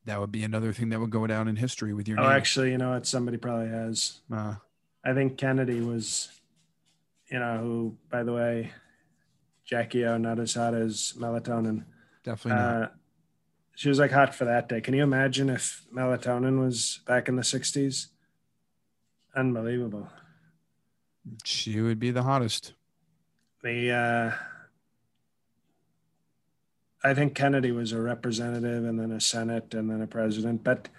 [0.05, 2.25] that would be another thing that would go down in history with your name.
[2.25, 2.37] Oh, name.
[2.37, 3.05] actually, you know what?
[3.05, 4.21] Somebody probably has.
[4.31, 4.55] Uh,
[5.03, 6.29] I think Kennedy was,
[7.29, 8.71] you know, who, by the way,
[9.65, 11.83] Jackie O, not as hot as melatonin.
[12.23, 12.83] definitely not.
[12.83, 12.87] Uh,
[13.75, 14.81] she was like hot for that day.
[14.81, 18.07] Can you imagine if melatonin was back in the 60s?
[19.37, 20.09] Unbelievable.
[21.43, 22.73] she would be the hottest.
[23.63, 24.31] The, uh,
[27.03, 30.89] I think Kennedy was a representative and then a Senate and then a president, but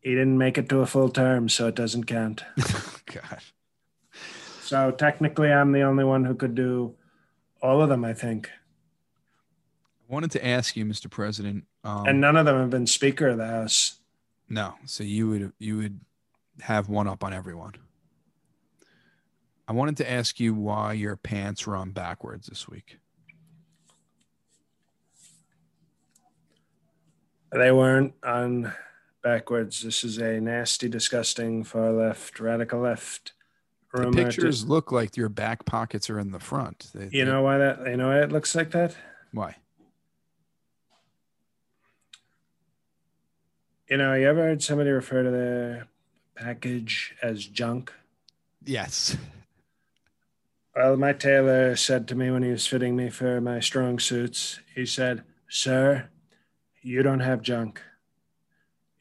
[0.00, 2.44] he didn't make it to a full term, so it doesn't count.
[3.06, 3.40] God.
[4.60, 6.94] So technically, I'm the only one who could do
[7.62, 8.50] all of them, I think.
[10.08, 11.08] I wanted to ask you, Mr.
[11.10, 11.64] President.
[11.84, 13.98] Um, and none of them have been Speaker of the House.
[14.48, 16.00] no, so you would you would
[16.62, 17.72] have one up on everyone.
[19.68, 22.98] I wanted to ask you why your pants were on backwards this week.
[27.52, 28.72] They weren't on
[29.22, 29.82] backwards.
[29.82, 33.32] This is a nasty, disgusting far left, radical left
[33.92, 36.90] The pictures look like your back pockets are in the front.
[36.94, 37.86] They- you know why that?
[37.86, 38.96] You know why it looks like that?
[39.32, 39.56] why?
[43.90, 45.88] You know, you ever heard somebody refer to their
[46.34, 47.92] package as junk?
[48.64, 49.16] Yes.
[50.74, 54.60] Well, my tailor said to me when he was fitting me for my strong suits,
[54.74, 56.08] he said, Sir,
[56.80, 57.82] you don't have junk.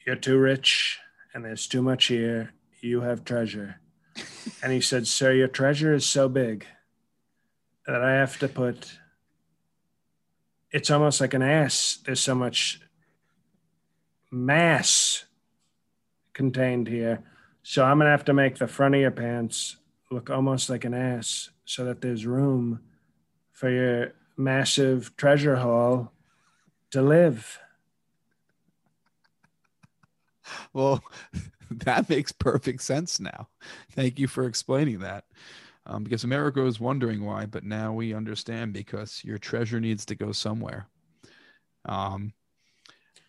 [0.05, 0.99] You're too rich
[1.33, 2.53] and there's too much here.
[2.81, 3.79] You have treasure.
[4.63, 6.65] and he said, Sir, your treasure is so big
[7.87, 8.97] that I have to put,
[10.71, 11.99] it's almost like an ass.
[12.05, 12.81] There's so much
[14.29, 15.25] mass
[16.33, 17.23] contained here.
[17.63, 19.77] So I'm to have to make the front of your pants
[20.09, 22.81] look almost like an ass so that there's room
[23.51, 26.11] for your massive treasure haul
[26.91, 27.59] to live.
[30.73, 31.03] Well,
[31.71, 33.47] that makes perfect sense now.
[33.91, 35.25] Thank you for explaining that.
[35.85, 40.15] Um, because America was wondering why, but now we understand because your treasure needs to
[40.15, 40.87] go somewhere.
[41.85, 42.33] Um,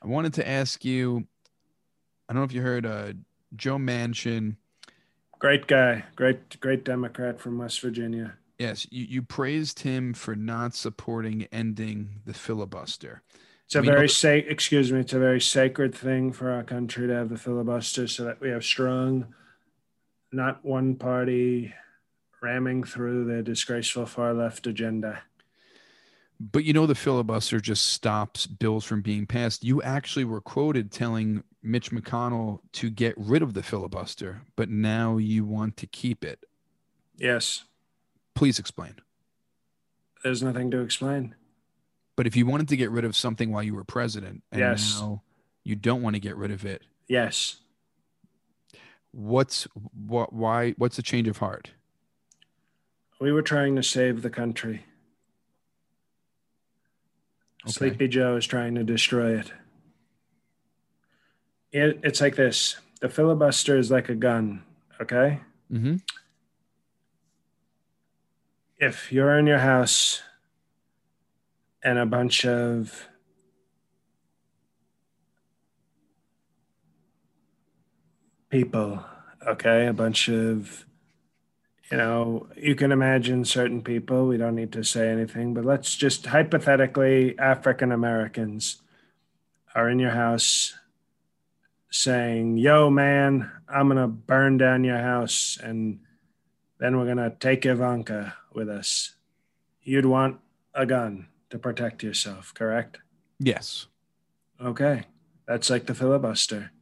[0.02, 1.26] I wanted to ask you
[2.32, 3.12] I don't know if you heard uh,
[3.56, 4.56] Joe Manchin.
[5.38, 8.32] Great guy, great, great Democrat from West Virginia.
[8.58, 13.20] Yes, you, you praised him for not supporting ending the filibuster.
[13.66, 17.06] It's a We very sa- excuse me, it's a very sacred thing for our country
[17.06, 19.34] to have the filibuster so that we have strong,
[20.32, 21.74] not one party
[22.40, 25.22] ramming through their disgraceful far left agenda.
[26.40, 29.64] But you know, the filibuster just stops bills from being passed.
[29.64, 35.16] You actually were quoted telling Mitch McConnell to get rid of the filibuster, but now
[35.16, 36.44] you want to keep it.
[37.16, 37.64] Yes,
[38.34, 38.94] Please explain.
[40.24, 41.34] there's nothing to explain.
[42.16, 44.98] But if you wanted to get rid of something while you were president and Yes.
[44.98, 45.22] now
[45.64, 47.56] you don't want to get rid of it, Yes.
[49.12, 51.72] what's what why what's the change of heart?
[53.20, 54.86] We were trying to save the country.
[57.64, 57.72] Okay.
[57.72, 59.52] Sleepy Joe is trying to destroy it.
[61.72, 62.00] It.
[62.02, 64.62] It's like this the filibuster is like a gun,
[65.00, 65.40] okay?
[65.72, 65.96] Mm-hmm.
[68.78, 70.22] If you're in your house
[71.82, 73.08] and a bunch of
[78.50, 79.04] people,
[79.46, 80.86] okay, a bunch of
[81.90, 85.94] you know, you can imagine certain people, we don't need to say anything, but let's
[85.94, 88.80] just hypothetically, African Americans
[89.74, 90.72] are in your house
[91.92, 96.00] saying, Yo, man, I'm going to burn down your house and
[96.78, 99.14] then we're going to take Ivanka with us.
[99.82, 100.40] You'd want
[100.74, 102.98] a gun to protect yourself, correct?
[103.38, 103.86] Yes.
[104.60, 105.04] Okay.
[105.46, 106.72] That's like the filibuster.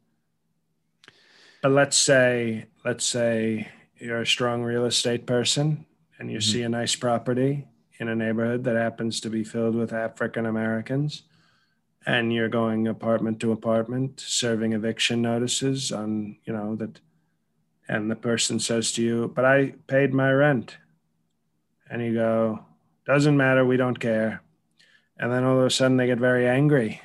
[1.62, 5.86] But let's say, let's say you're a strong real estate person
[6.18, 6.52] and you mm-hmm.
[6.52, 7.66] see a nice property
[7.98, 11.24] in a neighborhood that happens to be filled with African Americans
[12.06, 17.00] and you're going apartment to apartment serving eviction notices on, you know, that
[17.88, 20.78] and the person says to you, "But I paid my rent."
[21.90, 22.64] And you go,
[23.04, 24.42] "Doesn't matter, we don't care."
[25.18, 27.02] And then all of a sudden they get very angry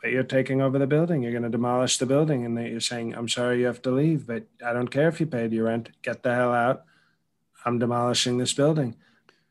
[0.00, 1.22] but you're taking over the building.
[1.22, 2.44] You're going to demolish the building.
[2.44, 5.26] And you're saying, I'm sorry you have to leave, but I don't care if you
[5.26, 5.90] paid your rent.
[6.02, 6.84] Get the hell out.
[7.64, 8.96] I'm demolishing this building.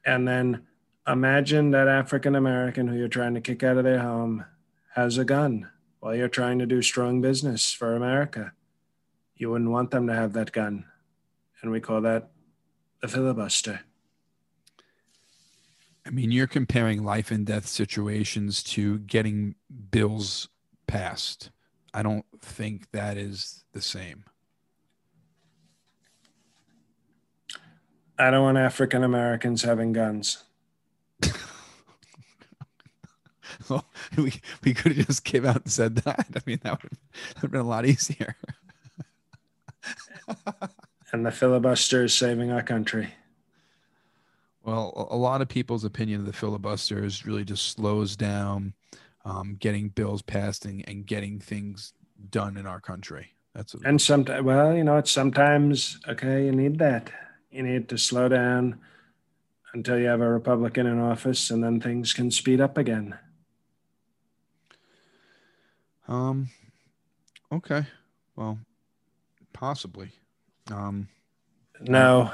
[0.06, 0.66] And then
[1.06, 4.46] imagine that African American who you're trying to kick out of their home
[4.98, 8.52] has a gun while you're trying to do strong business for America.
[9.36, 10.86] You wouldn't want them to have that gun.
[11.62, 12.32] And we call that
[13.04, 13.82] the filibuster.
[16.04, 19.54] I mean, you're comparing life and death situations to getting
[19.92, 20.50] bills
[20.88, 21.52] passed.
[21.94, 24.24] I don't think that is the same.
[28.18, 30.44] I don't want African Americans having guns.
[33.70, 33.86] well,
[34.18, 36.28] we we could have just came out and said that.
[36.36, 36.92] I mean, that would
[37.42, 38.36] have been a lot easier.
[41.12, 43.14] and the filibuster is saving our country.
[44.64, 48.74] Well, a lot of people's opinion of the filibuster is really just slows down
[49.28, 51.94] um, getting bills passed and, and getting things
[52.30, 53.32] done in our country.
[53.54, 56.46] That's what and sometimes, well, you know, it's sometimes okay.
[56.46, 57.10] You need that.
[57.52, 58.80] You need to slow down
[59.74, 63.18] until you have a Republican in office, and then things can speed up again.
[66.08, 66.50] Um.
[67.52, 67.86] Okay.
[68.36, 68.60] Well,
[69.54, 70.12] possibly.
[70.72, 71.08] Um.
[71.82, 72.34] No,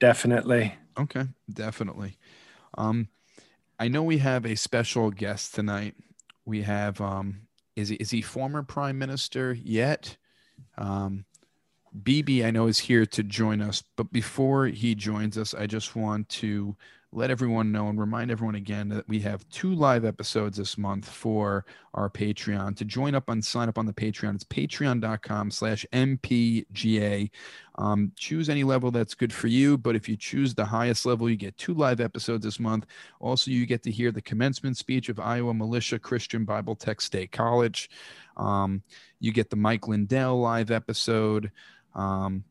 [0.00, 0.74] definitely.
[0.98, 2.16] Okay, definitely.
[2.78, 3.08] Um,
[3.78, 5.94] I know we have a special guest tonight.
[6.44, 7.42] We have um,
[7.76, 10.16] is he is he former prime minister yet?
[10.78, 11.24] Um,
[12.02, 15.94] BB, I know is here to join us, but before he joins us, I just
[15.94, 16.76] want to
[17.14, 21.08] let everyone know and remind everyone again that we have two live episodes this month
[21.08, 22.76] for our Patreon.
[22.76, 27.30] To join up and sign up on the Patreon, it's patreon.com slash MPGA.
[27.76, 31.30] Um, choose any level that's good for you, but if you choose the highest level,
[31.30, 32.86] you get two live episodes this month.
[33.20, 37.30] Also, you get to hear the commencement speech of Iowa Militia Christian Bible Tech State
[37.30, 37.90] College.
[38.36, 38.82] Um,
[39.20, 41.52] you get the Mike Lindell live episode.
[41.94, 42.42] Um,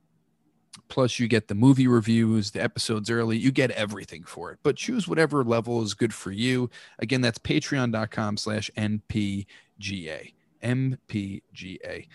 [0.88, 3.38] Plus, you get the movie reviews, the episodes early.
[3.38, 4.59] You get everything for it.
[4.63, 6.69] But choose whatever level is good for you.
[6.99, 10.33] Again, that's patreon.com slash NPGA.
[10.63, 12.07] MPGA.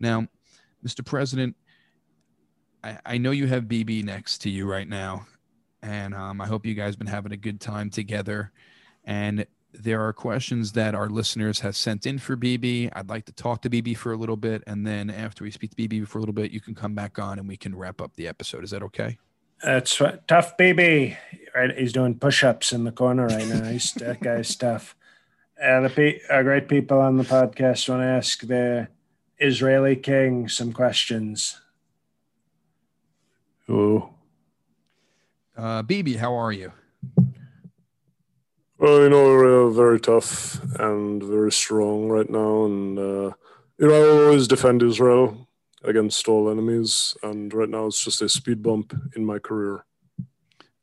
[0.00, 0.26] Now,
[0.84, 1.04] Mr.
[1.04, 1.56] President,
[2.84, 5.26] I, I know you have BB next to you right now.
[5.82, 8.52] And um, I hope you guys been having a good time together.
[9.04, 12.90] And there are questions that our listeners have sent in for BB.
[12.92, 15.74] I'd like to talk to BB for a little bit, and then after we speak
[15.74, 18.00] to BB for a little bit, you can come back on and we can wrap
[18.00, 18.64] up the episode.
[18.64, 19.18] Is that okay?
[19.62, 20.26] That's right.
[20.26, 21.16] tough, BB.
[21.54, 23.64] Right, he's doing push-ups in the corner right now.
[23.64, 24.96] He's that guy's tough.
[25.62, 28.88] Uh, the pe- uh, great people on the podcast want to ask the
[29.38, 31.60] Israeli king some questions.
[33.66, 34.14] Hello.
[35.56, 36.72] Uh, Bibi, how are you?
[38.82, 43.30] Well, you know, we're uh, very tough and very strong right now, and uh,
[43.78, 45.46] you know, I always defend Israel
[45.84, 49.84] against all enemies, and right now it's just a speed bump in my career.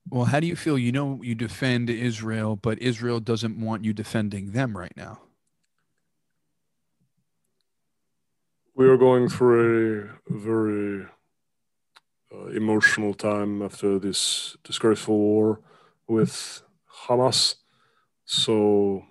[0.10, 0.78] Well, how do you feel?
[0.78, 5.20] You know, you defend Israel, but Israel doesn't want you defending them right now.
[8.76, 11.06] We are going through a very
[12.34, 15.60] uh, emotional time after this disgraceful war
[16.08, 16.62] with
[17.10, 17.56] Hamas
[18.32, 19.04] so,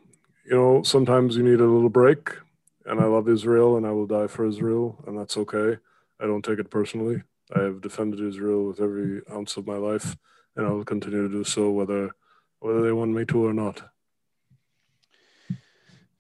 [0.45, 2.31] you know, sometimes you need a little break.
[2.87, 5.77] And I love Israel and I will die for Israel, and that's okay.
[6.21, 7.25] I don't take it personally.
[7.53, 10.17] I have defended Israel with every ounce of my life,
[10.55, 12.13] and I will continue to do so whether
[12.61, 13.83] whether they want me to or not.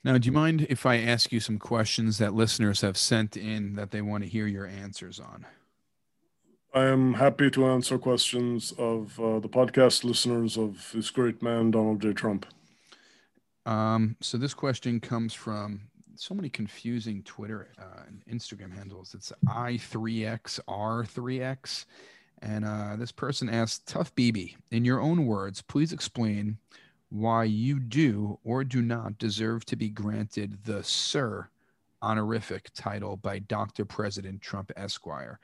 [0.03, 3.74] Now, do you mind if I ask you some questions that listeners have sent in
[3.74, 5.46] that they want to hear your answers on?
[6.74, 11.70] I am happy to answer questions of uh, the podcast listeners of this great man,
[11.70, 12.12] Donald J.
[12.12, 12.44] Trump.
[13.68, 15.82] Um, so this question comes from
[16.14, 19.14] so many confusing Twitter uh, and Instagram handles.
[19.14, 21.84] It's i3xr3x,
[22.40, 26.56] And uh, this person asked, Tough BB, in your own words, please explain
[27.10, 31.50] why you do or do not deserve to be granted the Sir
[32.00, 33.84] honorific title by Dr.
[33.84, 35.40] President Trump Esquire.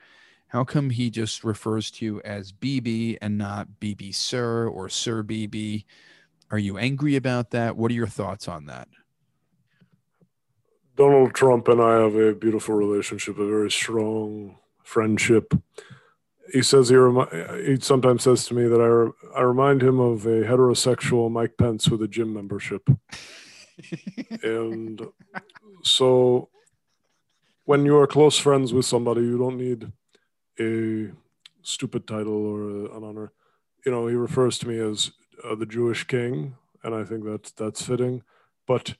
[0.47, 5.21] How come he just refers to you as BB and not BB Sir or Sir
[5.21, 5.83] BB?
[6.51, 7.75] Are you angry about that?
[7.75, 8.87] What are your thoughts on that?
[10.95, 15.53] Donald Trump and I have a beautiful relationship, a very strong friendship.
[16.53, 19.99] He says he, remi- he sometimes says to me that I, re- I remind him
[19.99, 22.87] of a heterosexual Mike Pence with a gym membership.
[24.43, 25.01] and
[25.83, 26.49] so
[27.65, 29.91] when you are close friends with somebody, you don't need
[30.59, 31.11] a
[31.63, 33.33] stupid title or an honor.
[33.85, 35.11] You know, he refers to me as
[35.43, 38.23] uh, the Jewish king, and I think that that's fitting.
[38.67, 38.95] But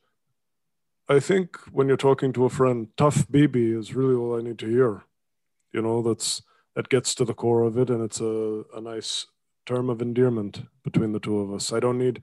[1.08, 4.60] I think when you're talking to a friend, tough BB is really all I need
[4.60, 5.04] to hear.
[5.72, 6.42] You know, that's
[6.76, 9.28] that gets to the core of it, and it's a, a nice
[9.66, 11.72] term of endearment between the two of us.
[11.72, 12.22] I don't need.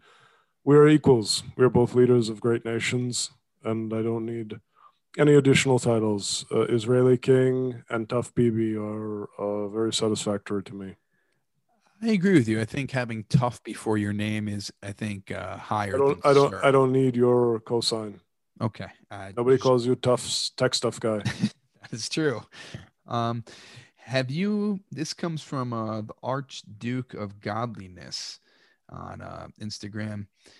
[0.64, 1.42] We're equals.
[1.56, 3.30] We're both leaders of great nations,
[3.64, 4.60] and I don't need
[5.18, 6.44] any additional titles.
[6.50, 10.96] Uh, Israeli King and Tough BB are uh, very satisfactory to me.
[12.02, 12.60] I agree with you.
[12.60, 15.94] I think having tough before your name is, I think, uh, higher.
[15.94, 16.26] I don't.
[16.26, 16.50] I don't.
[16.50, 16.60] Sir.
[16.64, 18.14] I don't need your cosign.
[18.60, 18.88] Okay.
[19.10, 21.18] Uh, Nobody calls you tough tech stuff guy.
[21.80, 22.42] that is true.
[23.06, 23.44] Um,
[23.96, 24.80] have you?
[24.90, 28.40] This comes from uh, the Archduke of Godliness
[28.88, 30.22] on uh, Instagram.
[30.44, 30.52] It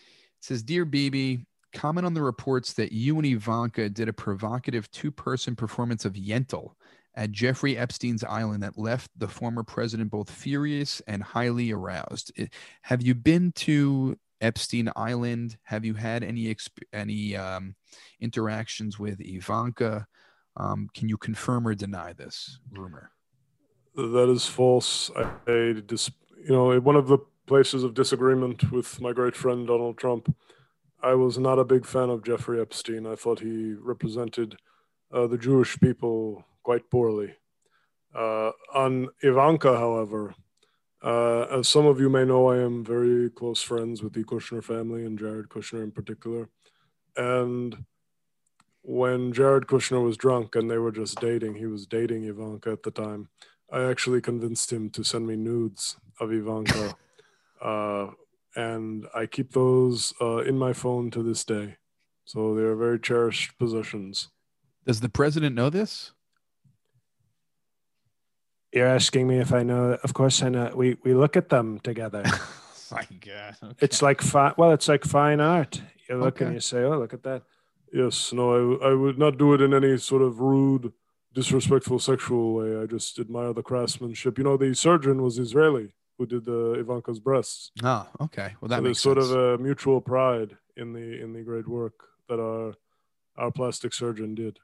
[0.43, 5.57] says, "Dear BB, comment on the reports that you and Ivanka did a provocative two-person
[5.57, 6.75] performance of Yentl."
[7.15, 12.33] At Jeffrey Epstein's island, that left the former president both furious and highly aroused.
[12.83, 15.59] Have you been to Epstein Island?
[15.65, 16.55] Have you had any
[16.93, 17.75] any um,
[18.21, 20.07] interactions with Ivanka?
[20.57, 23.13] Um, can you confirm or deny this rumor?
[23.95, 25.11] That is false.
[25.15, 26.11] I, I dis,
[26.45, 30.35] you know, one of the places of disagreement with my great friend Donald Trump,
[31.03, 33.07] I was not a big fan of Jeffrey Epstein.
[33.07, 34.57] I thought he represented
[35.13, 37.35] uh, the Jewish people quite poorly.
[38.15, 40.35] Uh, on Ivanka, however,
[41.03, 44.63] uh, as some of you may know, I am very close friends with the Kushner
[44.63, 46.49] family and Jared Kushner in particular.
[47.17, 47.85] And
[48.83, 52.83] when Jared Kushner was drunk and they were just dating, he was dating Ivanka at
[52.83, 53.29] the time.
[53.73, 56.97] I actually convinced him to send me nudes of Ivanka.
[57.63, 58.09] uh,
[58.55, 61.77] and I keep those uh, in my phone to this day.
[62.25, 64.29] So they are very cherished possessions.
[64.87, 66.13] Does the president know this?
[68.73, 69.99] You're asking me if I know.
[70.03, 70.73] Of course, I know.
[70.75, 72.23] We we look at them together.
[72.91, 73.57] My God.
[73.63, 73.75] Okay.
[73.81, 74.55] It's like fine.
[74.57, 75.81] Well, it's like fine art.
[76.09, 76.45] You look Okay.
[76.47, 77.43] and you say, "Oh, look at that."
[77.93, 80.93] Yes, no, I, I would not do it in any sort of rude,
[81.35, 82.81] disrespectful, sexual way.
[82.83, 84.39] I just admire the craftsmanship.
[84.39, 87.71] You know, the surgeon was Israeli who did the Ivanka's breasts.
[87.83, 88.55] Oh, okay.
[88.61, 91.95] Well, that So makes sort of a mutual pride in the in the great work
[92.29, 92.75] that our
[93.37, 94.59] our plastic surgeon did.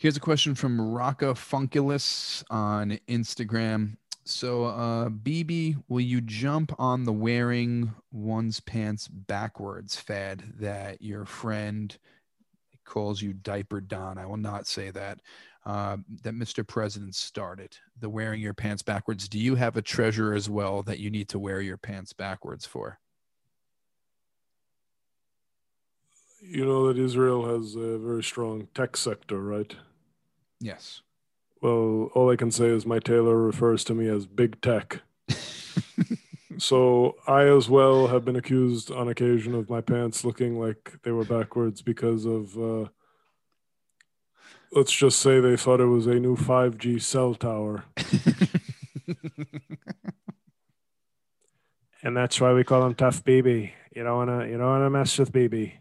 [0.00, 3.96] Here's a question from Rocca Funculus on Instagram.
[4.24, 11.24] So, uh, BB, will you jump on the wearing one's pants backwards fad that your
[11.24, 11.98] friend
[12.84, 14.18] calls you Diaper Don?
[14.18, 15.18] I will not say that.
[15.66, 16.64] Uh, that Mr.
[16.64, 19.28] President started the wearing your pants backwards.
[19.28, 22.64] Do you have a treasure as well that you need to wear your pants backwards
[22.64, 23.00] for?
[26.40, 29.74] You know that Israel has a very strong tech sector, right?
[30.60, 31.02] Yes.
[31.60, 35.02] Well, all I can say is my tailor refers to me as big tech.
[36.58, 41.12] So I as well have been accused on occasion of my pants looking like they
[41.12, 42.88] were backwards because of, uh,
[44.72, 47.84] let's just say they thought it was a new 5G cell tower.
[52.02, 53.72] And that's why we call him Tough BB.
[53.94, 55.72] You don't wanna you don't wanna mess with BB.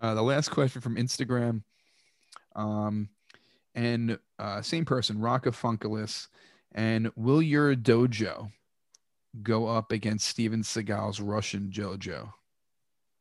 [0.00, 1.62] Uh, the last question from Instagram,
[2.56, 3.10] um,
[3.74, 6.28] and uh, same person, Rocka Funculus,
[6.72, 8.50] and will your dojo
[9.42, 12.32] go up against Steven Seagal's Russian dojo?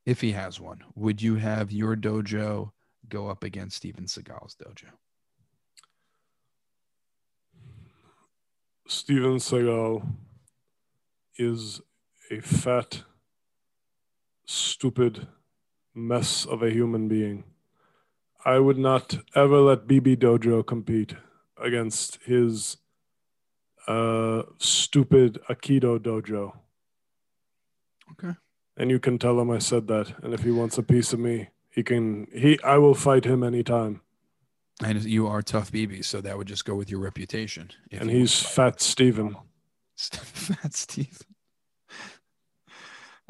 [0.06, 2.72] If he has one, would you have your dojo
[3.10, 4.90] go up against Steven Seagal's dojo?
[8.88, 10.08] Steven Seagal
[11.38, 11.82] is
[12.32, 13.02] a fat,
[14.46, 15.28] stupid
[15.94, 17.44] mess of a human being.
[18.46, 21.16] I would not ever let BB Dojo compete
[21.58, 22.78] against his
[23.88, 26.54] uh, stupid Aikido Dojo.
[28.12, 28.36] Okay.
[28.78, 30.14] And you can tell him I said that.
[30.22, 32.28] And if he wants a piece of me, he can.
[32.34, 32.60] He.
[32.64, 34.02] I will fight him anytime.
[34.84, 37.72] And you are tough BB, so that would just go with your reputation.
[37.91, 39.38] And he's Fat Steven.
[39.96, 41.20] Fat Steve.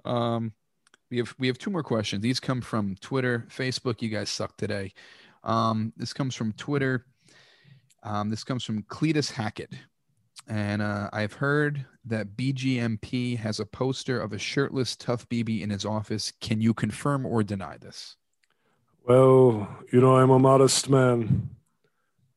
[0.04, 0.54] Um,
[1.10, 2.22] we have we have two more questions.
[2.22, 4.02] These come from Twitter, Facebook.
[4.02, 4.94] You guys suck today.
[5.44, 7.06] Um, this comes from Twitter.
[8.04, 9.74] Um, this comes from Cletus Hackett.
[10.48, 15.72] And uh, I've heard that BGMP has a poster of a shirtless Tough BB in
[15.72, 16.32] his office.
[16.40, 18.16] Can you confirm or deny this?
[19.08, 21.50] Well, you know, I'm a modest man,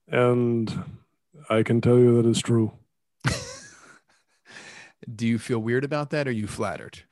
[0.07, 1.01] and
[1.49, 2.73] I can tell you that is true.
[5.14, 6.27] Do you feel weird about that?
[6.27, 7.05] Or are you flattered?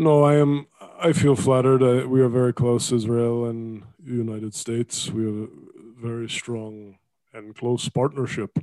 [0.00, 0.68] No, I am.
[1.00, 1.82] I feel flattered.
[1.82, 5.10] I, we are very close, Israel and United States.
[5.10, 5.48] We have a
[6.00, 6.98] very strong
[7.34, 8.60] and close partnership.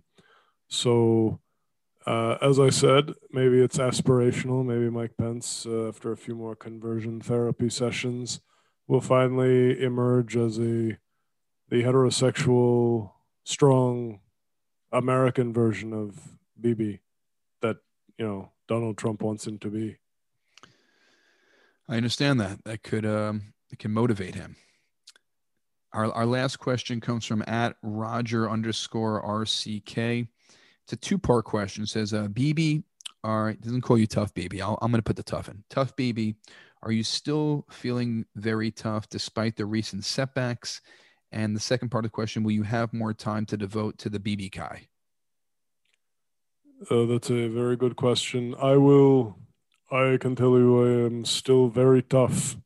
[0.70, 1.42] So,
[2.08, 4.66] uh, as I said, maybe it's aspirational.
[4.66, 8.40] Maybe Mike Pence, uh, after a few more conversion therapy sessions,
[8.88, 10.98] will finally emerge as a
[11.68, 13.12] the heterosexual,
[13.44, 14.22] strong
[14.90, 17.02] American version of Bibi
[17.62, 17.76] that
[18.18, 19.98] you know Donald Trump wants him to be.
[21.88, 22.64] I understand that.
[22.66, 24.56] That could um, it can motivate him.
[25.94, 30.28] Our, our last question comes from at Roger underscore RCK.
[30.84, 31.84] It's a two part question.
[31.84, 32.84] It says, uh, BB,
[33.24, 34.62] all right, doesn't call you tough, BB.
[34.62, 35.64] i am going to put the tough in.
[35.70, 36.36] Tough, BB,
[36.84, 40.82] are you still feeling very tough despite the recent setbacks?
[41.32, 44.10] And the second part of the question, will you have more time to devote to
[44.10, 44.88] the BB Kai?
[46.92, 48.54] Uh, that's a very good question.
[48.62, 49.38] I will,
[49.92, 52.58] I can tell you I am still very tough.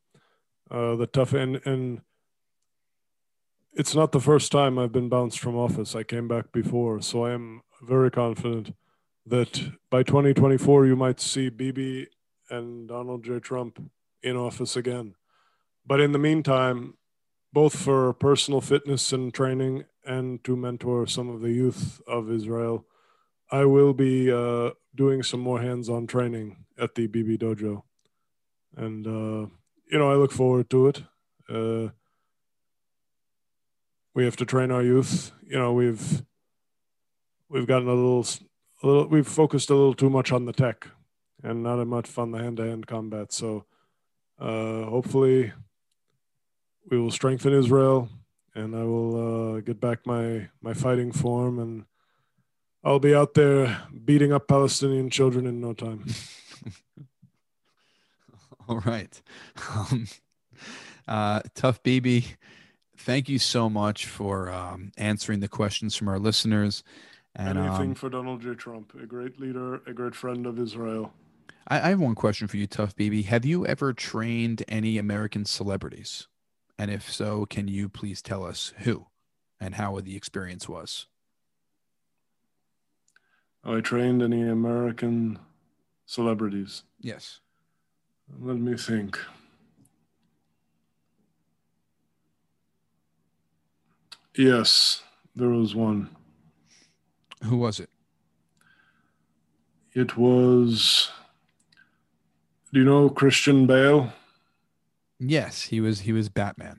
[0.70, 2.00] Uh, the tough, and, and
[3.72, 5.94] it's not the first time I've been bounced from office.
[5.94, 8.74] I came back before, so I am very confident
[9.26, 12.08] that by 2024 you might see Bibi
[12.48, 13.38] and Donald J.
[13.38, 13.82] Trump
[14.22, 15.14] in office again.
[15.86, 16.94] But in the meantime,
[17.52, 22.86] both for personal fitness and training and to mentor some of the youth of Israel,
[23.50, 27.82] I will be uh, doing some more hands-on training at the BB Dojo,
[28.76, 29.46] and uh,
[29.90, 31.02] you know I look forward to it.
[31.48, 31.90] Uh,
[34.14, 35.32] we have to train our youth.
[35.46, 36.22] You know, we've
[37.48, 38.26] we've gotten a little,
[38.82, 40.88] a little, we've focused a little too much on the tech,
[41.42, 43.32] and not much on the hand-to-hand combat.
[43.32, 43.64] So,
[44.38, 45.52] uh, hopefully,
[46.90, 48.08] we will strengthen Israel,
[48.54, 51.84] and I will uh, get back my my fighting form, and
[52.82, 56.06] I'll be out there beating up Palestinian children in no time.
[58.70, 59.20] All right.
[59.76, 60.06] Um,
[61.08, 62.36] uh, tough BB
[63.00, 66.84] thank you so much for um, answering the questions from our listeners.
[67.34, 68.54] And, Anything um, for Donald J.
[68.54, 71.12] Trump, a great leader, a great friend of Israel.
[71.68, 73.26] I, I have one question for you, Tough BB.
[73.26, 76.26] Have you ever trained any American celebrities?
[76.78, 79.06] And if so, can you please tell us who
[79.60, 81.06] and how the experience was?
[83.62, 85.38] Oh, I trained any American
[86.06, 86.82] celebrities?
[86.98, 87.40] Yes.
[88.38, 89.18] Let me think.
[94.36, 95.02] Yes,
[95.34, 96.08] there was one.
[97.44, 97.90] Who was it?
[99.92, 101.10] It was.
[102.72, 104.12] Do you know Christian Bale?
[105.18, 106.00] Yes, he was.
[106.00, 106.78] He was Batman.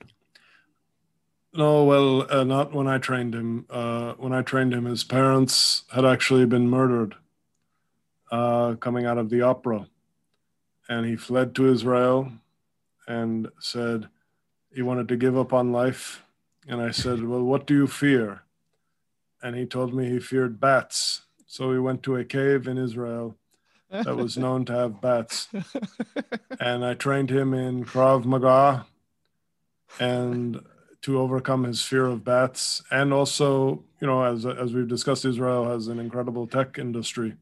[1.53, 3.65] No, well, uh, not when I trained him.
[3.69, 7.15] Uh, when I trained him, his parents had actually been murdered
[8.31, 9.87] uh, coming out of the opera,
[10.91, 12.29] and he fled to Israel
[13.07, 14.09] and said
[14.73, 16.21] he wanted to give up on life
[16.67, 18.43] and I said, Well, what do you fear?
[19.41, 21.21] And he told me he feared bats.
[21.47, 23.37] So we went to a cave in Israel
[23.89, 25.47] that was known to have bats.
[26.59, 28.85] and I trained him in Krav Maga
[29.97, 30.61] and
[31.03, 32.83] to overcome his fear of bats.
[32.91, 37.35] And also, you know, as, as we've discussed, Israel has an incredible tech industry.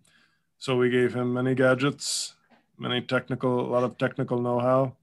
[0.59, 2.35] So we gave him many gadgets,
[2.79, 4.95] many technical, a lot of technical know how.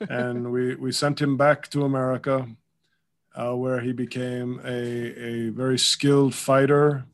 [0.08, 2.48] and we, we sent him back to America
[3.34, 7.04] uh, where he became a, a very skilled fighter,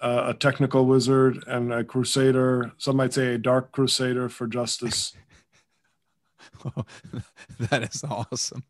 [0.00, 2.72] uh, a technical wizard, and a crusader.
[2.78, 5.14] Some might say a dark crusader for justice.
[7.58, 8.64] that is awesome.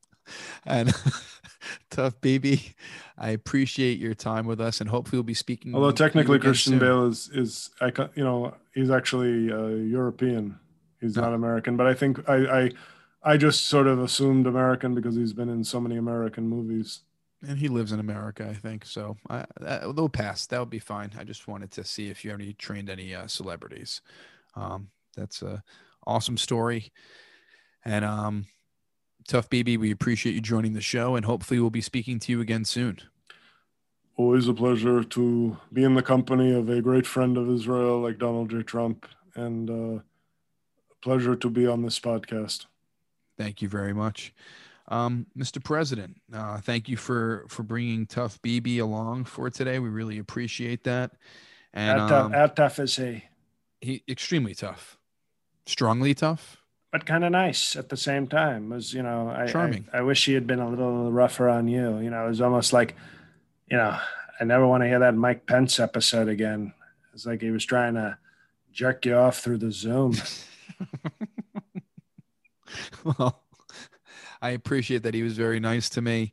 [0.66, 0.88] And
[1.90, 2.74] tough BB,
[3.18, 5.74] I appreciate your time with us, and hopefully we'll be speaking.
[5.74, 6.78] Although technically Christian soon.
[6.80, 7.70] Bale is is
[8.14, 10.58] you know he's actually uh, European.
[11.00, 12.70] He's not American, but I think I, I
[13.22, 17.00] I just sort of assumed American because he's been in so many American movies.
[17.46, 18.86] And he lives in America, I think.
[18.86, 20.46] So I, that, they'll pass.
[20.46, 21.10] That would be fine.
[21.18, 24.00] I just wanted to see if you already trained any uh, celebrities.
[24.54, 25.62] Um, that's a
[26.06, 26.92] awesome story.
[27.84, 28.46] And um,
[29.26, 32.40] Tough BB, we appreciate you joining the show, and hopefully we'll be speaking to you
[32.40, 32.98] again soon.
[34.16, 38.18] Always a pleasure to be in the company of a great friend of Israel like
[38.18, 38.62] Donald J.
[38.62, 42.66] Trump, and uh, a pleasure to be on this podcast.
[43.38, 44.34] Thank you very much.
[44.88, 45.64] Um, Mr.
[45.64, 49.78] President, uh, thank you for for bringing Tough BB along for today.
[49.78, 51.12] We really appreciate that.
[51.72, 53.24] And how tough, um, how tough is he?
[53.80, 54.98] He extremely tough,
[55.66, 56.58] strongly tough,
[56.95, 58.70] but kind of nice at the same time.
[58.70, 59.88] It was you know, I, charming.
[59.92, 61.99] I, I wish he had been a little rougher on you.
[61.99, 62.95] You know, it was almost like,
[63.68, 63.99] you know,
[64.38, 66.72] I never want to hear that Mike Pence episode again.
[67.12, 68.16] It's like he was trying to
[68.72, 70.14] jerk you off through the Zoom.
[73.05, 73.42] well,
[74.40, 76.32] I appreciate that he was very nice to me.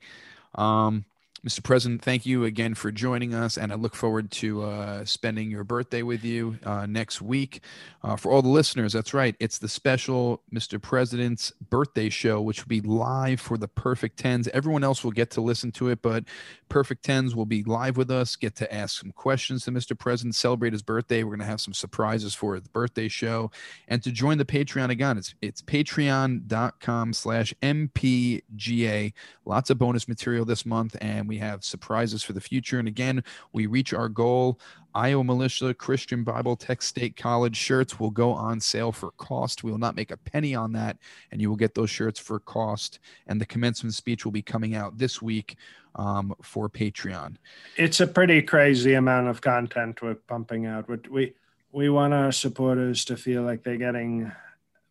[0.53, 1.05] Um,
[1.45, 1.63] Mr.
[1.63, 5.63] President, thank you again for joining us, and I look forward to uh, spending your
[5.63, 7.63] birthday with you uh, next week.
[8.03, 10.79] Uh, for all the listeners, that's right, it's the special Mr.
[10.79, 14.49] President's birthday show, which will be live for the Perfect Tens.
[14.49, 16.25] Everyone else will get to listen to it, but
[16.69, 19.97] Perfect Tens will be live with us, get to ask some questions to Mr.
[19.97, 21.23] President, celebrate his birthday.
[21.23, 23.49] We're going to have some surprises for the birthday show.
[23.87, 29.13] And to join the Patreon again, it's, it's patreon.com slash MPGA.
[29.43, 32.77] Lots of bonus material this month, and we have surprises for the future.
[32.77, 33.23] And again,
[33.53, 34.59] we reach our goal.
[34.93, 39.63] Iowa Militia Christian Bible Tech State College shirts will go on sale for cost.
[39.63, 40.97] We will not make a penny on that,
[41.31, 42.99] and you will get those shirts for cost.
[43.27, 45.55] And the commencement speech will be coming out this week
[45.95, 47.37] um, for Patreon.
[47.77, 50.89] It's a pretty crazy amount of content we're pumping out.
[51.09, 51.33] We
[51.71, 54.33] we want our supporters to feel like they're getting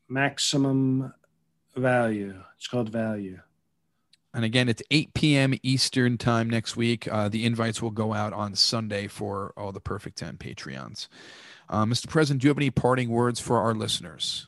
[0.08, 1.12] maximum
[1.76, 2.42] value.
[2.56, 3.40] It's called value.
[4.32, 5.54] And again, it's 8 p.m.
[5.62, 7.08] Eastern time next week.
[7.10, 11.08] Uh, the invites will go out on Sunday for all the Perfect 10 Patreons.
[11.68, 12.08] Uh, Mr.
[12.08, 14.46] President, do you have any parting words for our listeners?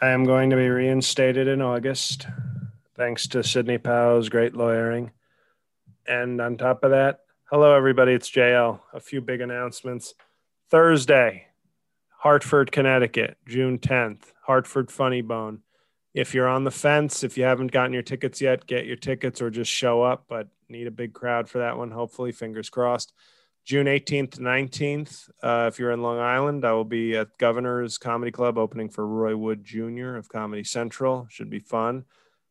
[0.00, 2.26] I am going to be reinstated in August,
[2.96, 5.12] thanks to Sidney Powell's great lawyering.
[6.06, 7.20] And on top of that,
[7.50, 8.12] hello, everybody.
[8.12, 8.80] It's JL.
[8.92, 10.14] A few big announcements.
[10.68, 11.46] Thursday,
[12.08, 15.60] Hartford, Connecticut, June 10th, Hartford Funny Bone
[16.12, 19.40] if you're on the fence, if you haven't gotten your tickets yet, get your tickets
[19.40, 20.24] or just show up.
[20.28, 21.90] But need a big crowd for that one.
[21.90, 23.12] Hopefully, fingers crossed.
[23.64, 27.98] June 18th to 19th, uh, if you're in Long Island, I will be at Governor's
[27.98, 30.16] Comedy Club opening for Roy Wood Jr.
[30.16, 31.26] of Comedy Central.
[31.30, 32.04] Should be fun.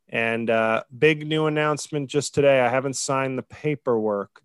[0.08, 2.62] And uh, big new announcement just today.
[2.62, 4.42] I haven't signed the paperwork,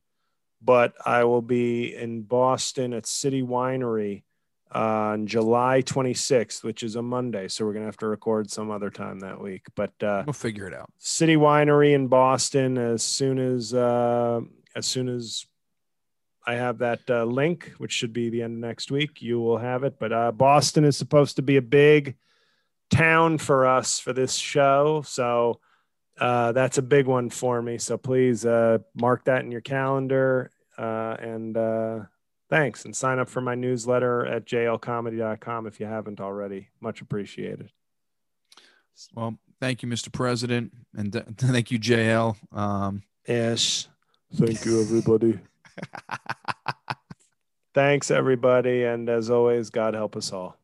[0.61, 4.24] but I will be in Boston at City Winery
[4.75, 7.49] on July 26th, which is a Monday.
[7.49, 9.67] So we're going to have to record some other time that week.
[9.75, 10.91] But uh, we'll figure it out.
[10.99, 12.77] City Winery in Boston.
[12.77, 14.41] As soon as uh,
[14.75, 15.47] as soon as
[16.47, 19.59] I have that uh, link, which should be the end of next week, you will
[19.59, 19.99] have it.
[19.99, 22.17] But uh, Boston is supposed to be a big
[22.91, 25.61] town for us for this show, so
[26.19, 27.79] uh, that's a big one for me.
[27.79, 32.01] So please uh, mark that in your calendar uh, and uh,
[32.51, 32.85] Thanks.
[32.85, 36.69] And sign up for my newsletter at jlcomedy.com if you haven't already.
[36.81, 37.71] Much appreciated.
[39.15, 40.13] Well, thank you, Mr.
[40.13, 40.73] President.
[40.97, 42.37] And th- thank you, JL.
[42.57, 43.89] Um, yes.
[44.35, 45.39] Thank you, everybody.
[47.75, 48.85] Thanks, everybody.
[48.85, 50.57] And as always, God help us all.